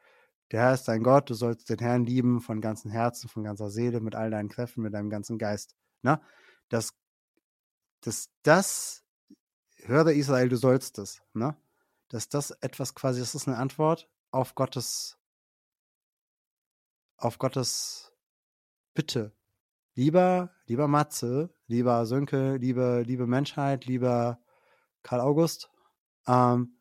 [0.52, 3.72] der Herr ist dein Gott, du sollst den Herrn lieben von ganzem Herzen, von ganzer
[3.72, 5.76] Seele, mit all deinen Kräften, mit deinem ganzen Geist.
[6.04, 6.22] Ne?
[6.70, 6.94] Das,
[8.02, 9.04] das, das,
[9.86, 11.22] höre Israel, du sollst es.
[11.34, 11.56] Ne?
[12.10, 15.18] Dass das etwas quasi, das ist eine Antwort auf Gottes,
[17.18, 18.12] auf Gottes
[18.94, 19.36] Bitte.
[19.96, 24.40] Lieber, lieber Matze, lieber Sönke, liebe, liebe Menschheit, lieber
[25.02, 25.70] Karl August,
[26.28, 26.80] ähm,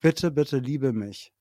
[0.00, 1.34] bitte, bitte liebe mich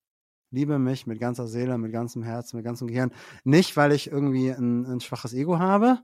[0.53, 3.11] liebe mich mit ganzer Seele, mit ganzem Herzen, mit ganzem Gehirn.
[3.43, 5.99] Nicht, weil ich irgendwie ein, ein schwaches Ego habe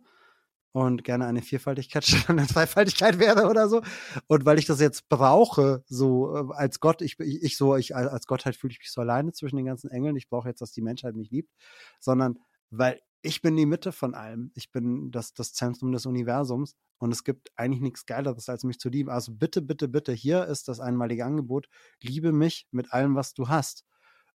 [0.72, 3.82] und gerne eine Vierfaltigkeit statt eine Zweifaltigkeit wäre oder so.
[4.28, 8.28] Und weil ich das jetzt brauche, so äh, als Gott, ich, ich so, ich als
[8.28, 10.16] Gottheit fühle ich mich so alleine zwischen den ganzen Engeln.
[10.16, 11.52] Ich brauche jetzt, dass die Menschheit mich liebt,
[12.00, 12.40] sondern
[12.70, 14.52] weil ich bin die Mitte von allem.
[14.56, 18.80] Ich bin das, das Zentrum des Universums und es gibt eigentlich nichts Geileres, als mich
[18.80, 19.10] zu lieben.
[19.10, 21.68] Also bitte, bitte, bitte, hier ist das einmalige Angebot.
[22.02, 23.86] Liebe mich mit allem, was du hast.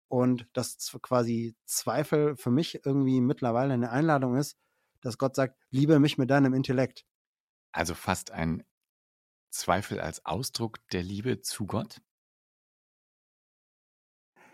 [0.09, 4.57] Und dass quasi Zweifel für mich irgendwie mittlerweile eine Einladung ist,
[5.03, 7.05] dass Gott sagt, liebe mich mit deinem Intellekt.
[7.73, 8.65] Also fast ein
[9.51, 12.01] Zweifel als Ausdruck der Liebe zu Gott?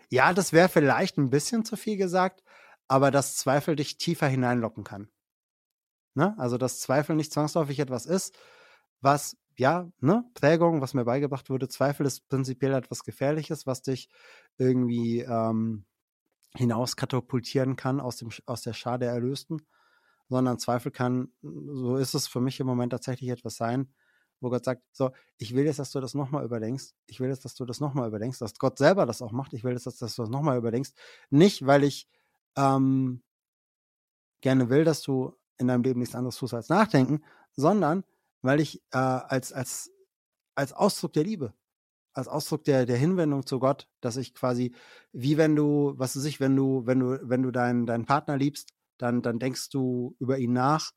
[0.09, 2.43] Ja, das wäre vielleicht ein bisschen zu viel gesagt,
[2.87, 5.09] aber dass Zweifel dich tiefer hineinlocken kann.
[6.15, 6.35] Ne?
[6.37, 8.37] Also, dass Zweifel nicht zwangsläufig etwas ist,
[9.01, 14.09] was ja, ne, Prägung, was mir beigebracht wurde, Zweifel ist prinzipiell etwas Gefährliches, was dich
[14.57, 15.85] irgendwie ähm,
[16.55, 19.67] hinaus katapultieren kann aus, dem, aus der Schar der Erlösten,
[20.29, 23.91] sondern Zweifel kann, so ist es für mich im Moment tatsächlich etwas sein,
[24.39, 27.43] wo Gott sagt, so, ich will jetzt, dass du das nochmal überdenkst, ich will jetzt,
[27.43, 29.97] dass du das nochmal überdenkst, dass Gott selber das auch macht, ich will jetzt, dass,
[29.97, 30.93] dass du das nochmal überdenkst,
[31.29, 32.07] nicht, weil ich
[32.55, 33.21] ähm,
[34.41, 37.23] gerne will, dass du in deinem Leben nichts anderes tust als nachdenken,
[37.55, 38.05] sondern
[38.41, 39.91] weil ich äh, als, als,
[40.55, 41.53] als Ausdruck der Liebe,
[42.13, 44.73] als Ausdruck der, der Hinwendung zu Gott, dass ich quasi,
[45.11, 48.37] wie wenn du, was weiß ich, wenn du, wenn du, wenn du deinen, deinen Partner
[48.37, 50.91] liebst, dann, dann denkst du über ihn nach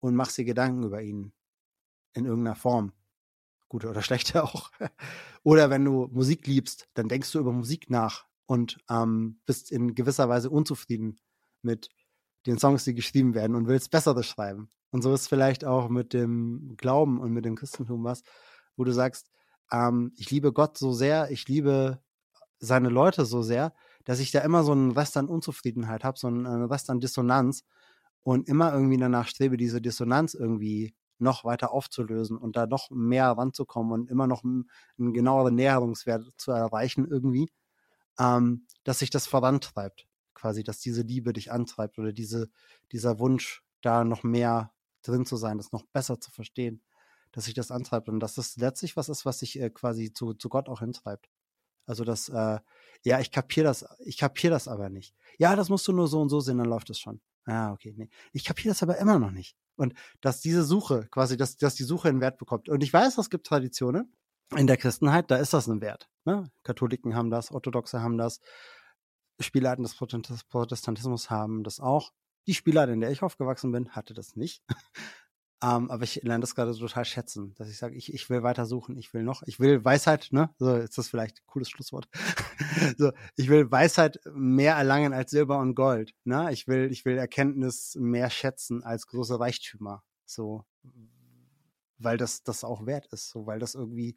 [0.00, 1.32] und machst dir Gedanken über ihn
[2.12, 2.92] in irgendeiner Form.
[3.68, 4.70] Gute oder schlechte auch.
[5.42, 9.94] oder wenn du Musik liebst, dann denkst du über Musik nach und ähm, bist in
[9.94, 11.18] gewisser Weise unzufrieden
[11.62, 11.88] mit
[12.46, 14.70] den Songs, die geschrieben werden und willst bessere schreiben.
[14.90, 18.22] Und so ist vielleicht auch mit dem Glauben und mit dem Christentum was,
[18.76, 19.30] wo du sagst,
[19.70, 22.02] ähm, ich liebe Gott so sehr, ich liebe
[22.58, 23.74] seine Leute so sehr,
[24.04, 27.64] dass ich da immer so einen Rest an Unzufriedenheit habe, so einen Rest an Dissonanz
[28.22, 33.26] und immer irgendwie danach strebe, diese Dissonanz irgendwie noch weiter aufzulösen und da noch mehr
[33.30, 37.50] ranzukommen und immer noch einen, einen genaueren Näherungswert zu erreichen irgendwie,
[38.18, 42.48] ähm, dass sich das vorantreibt, quasi, dass diese Liebe dich antreibt oder diese,
[42.92, 44.72] dieser Wunsch, da noch mehr
[45.02, 46.82] drin zu sein, das noch besser zu verstehen,
[47.32, 50.34] dass sich das antreibt und dass das letztlich was ist, was sich äh, quasi zu,
[50.34, 51.28] zu Gott auch hintreibt.
[51.88, 52.58] Also das, äh,
[53.04, 55.14] ja, ich kapiere das, ich kapiere das aber nicht.
[55.38, 57.20] Ja, das musst du nur so und so sehen, dann läuft das schon.
[57.46, 58.10] Ah, okay, nee.
[58.32, 59.56] Ich kapiere das aber immer noch nicht.
[59.76, 62.68] Und dass diese Suche, quasi, dass, dass die Suche einen Wert bekommt.
[62.68, 64.12] Und ich weiß, es gibt Traditionen
[64.56, 66.08] in der Christenheit, da ist das ein Wert.
[66.24, 66.50] Ne?
[66.62, 68.40] Katholiken haben das, Orthodoxe haben das,
[69.40, 69.94] Spielarten des
[70.44, 72.12] Protestantismus haben das auch.
[72.46, 74.62] Die Spielart, in der ich aufgewachsen bin, hatte das nicht.
[75.60, 78.44] Um, ähm, aber ich lerne das gerade total schätzen, dass ich sage, ich, ich will
[78.44, 80.50] weiter suchen, ich will noch, ich will Weisheit, ne?
[80.58, 82.08] So, ist das vielleicht ein cooles Schlusswort.
[82.96, 86.52] so, ich will Weisheit mehr erlangen als Silber und Gold, ne?
[86.52, 90.04] Ich will, ich will Erkenntnis mehr schätzen als große Reichtümer.
[90.26, 90.64] So,
[91.98, 94.16] weil das, das auch wert ist, so, weil das irgendwie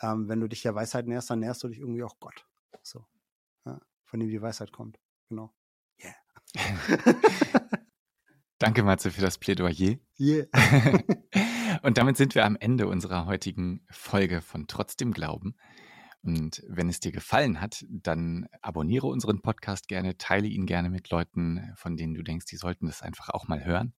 [0.00, 2.46] ähm, wenn du dich der Weisheit näherst, dann näherst du dich irgendwie auch Gott.
[2.82, 3.06] So.
[3.64, 4.98] Ja, von dem die Weisheit kommt.
[5.28, 5.52] Genau.
[5.98, 6.14] Yeah.
[8.58, 9.98] Danke, Matze, für das Plädoyer.
[10.18, 10.46] Yeah.
[11.82, 15.56] Und damit sind wir am Ende unserer heutigen Folge von Trotzdem Glauben.
[16.22, 21.10] Und wenn es dir gefallen hat, dann abonniere unseren Podcast gerne, teile ihn gerne mit
[21.10, 23.92] Leuten, von denen du denkst, die sollten das einfach auch mal hören.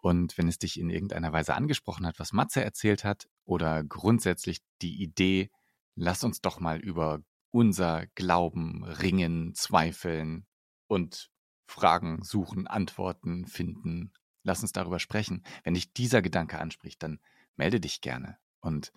[0.00, 4.58] Und wenn es dich in irgendeiner Weise angesprochen hat, was Matze erzählt hat, oder grundsätzlich
[4.82, 5.50] die Idee,
[5.94, 7.20] lass uns doch mal über
[7.50, 10.46] unser Glauben ringen, zweifeln
[10.88, 11.30] und
[11.68, 14.12] Fragen suchen, Antworten finden.
[14.42, 15.44] Lass uns darüber sprechen.
[15.64, 17.20] Wenn dich dieser Gedanke anspricht, dann
[17.56, 18.92] melde dich gerne und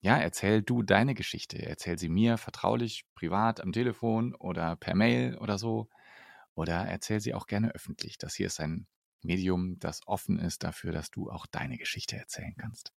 [0.00, 1.60] ja, erzähl du deine Geschichte.
[1.60, 5.88] Erzähl sie mir vertraulich, privat, am Telefon oder per Mail oder so.
[6.54, 8.16] Oder erzähl sie auch gerne öffentlich.
[8.16, 8.86] Das hier ist ein
[9.22, 12.92] Medium, das offen ist dafür, dass du auch deine Geschichte erzählen kannst.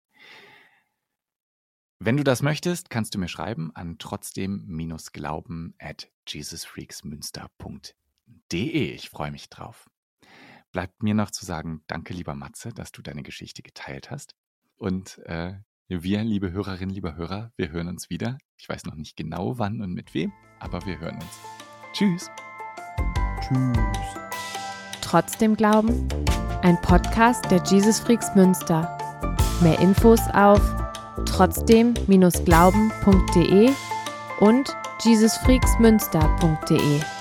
[1.97, 8.00] Wenn du das möchtest, kannst du mir schreiben an trotzdem-glauben at jesusfreaksmünster.de.
[8.51, 9.89] Ich freue mich drauf.
[10.71, 14.35] Bleibt mir noch zu sagen, danke lieber Matze, dass du deine Geschichte geteilt hast.
[14.77, 15.55] Und äh,
[15.87, 18.37] wir, liebe Hörerinnen, liebe Hörer, wir hören uns wieder.
[18.57, 21.39] Ich weiß noch nicht genau wann und mit wem, aber wir hören uns.
[21.93, 22.29] Tschüss.
[23.41, 23.77] Tschüss.
[25.01, 26.07] Trotzdem Glauben?
[26.61, 28.97] Ein Podcast der Jesus Freaks Münster.
[29.61, 30.61] Mehr Infos auf
[31.25, 33.71] trotzdem-glauben.de
[34.39, 34.73] und
[35.03, 37.20] jesusfreaksmünster.de.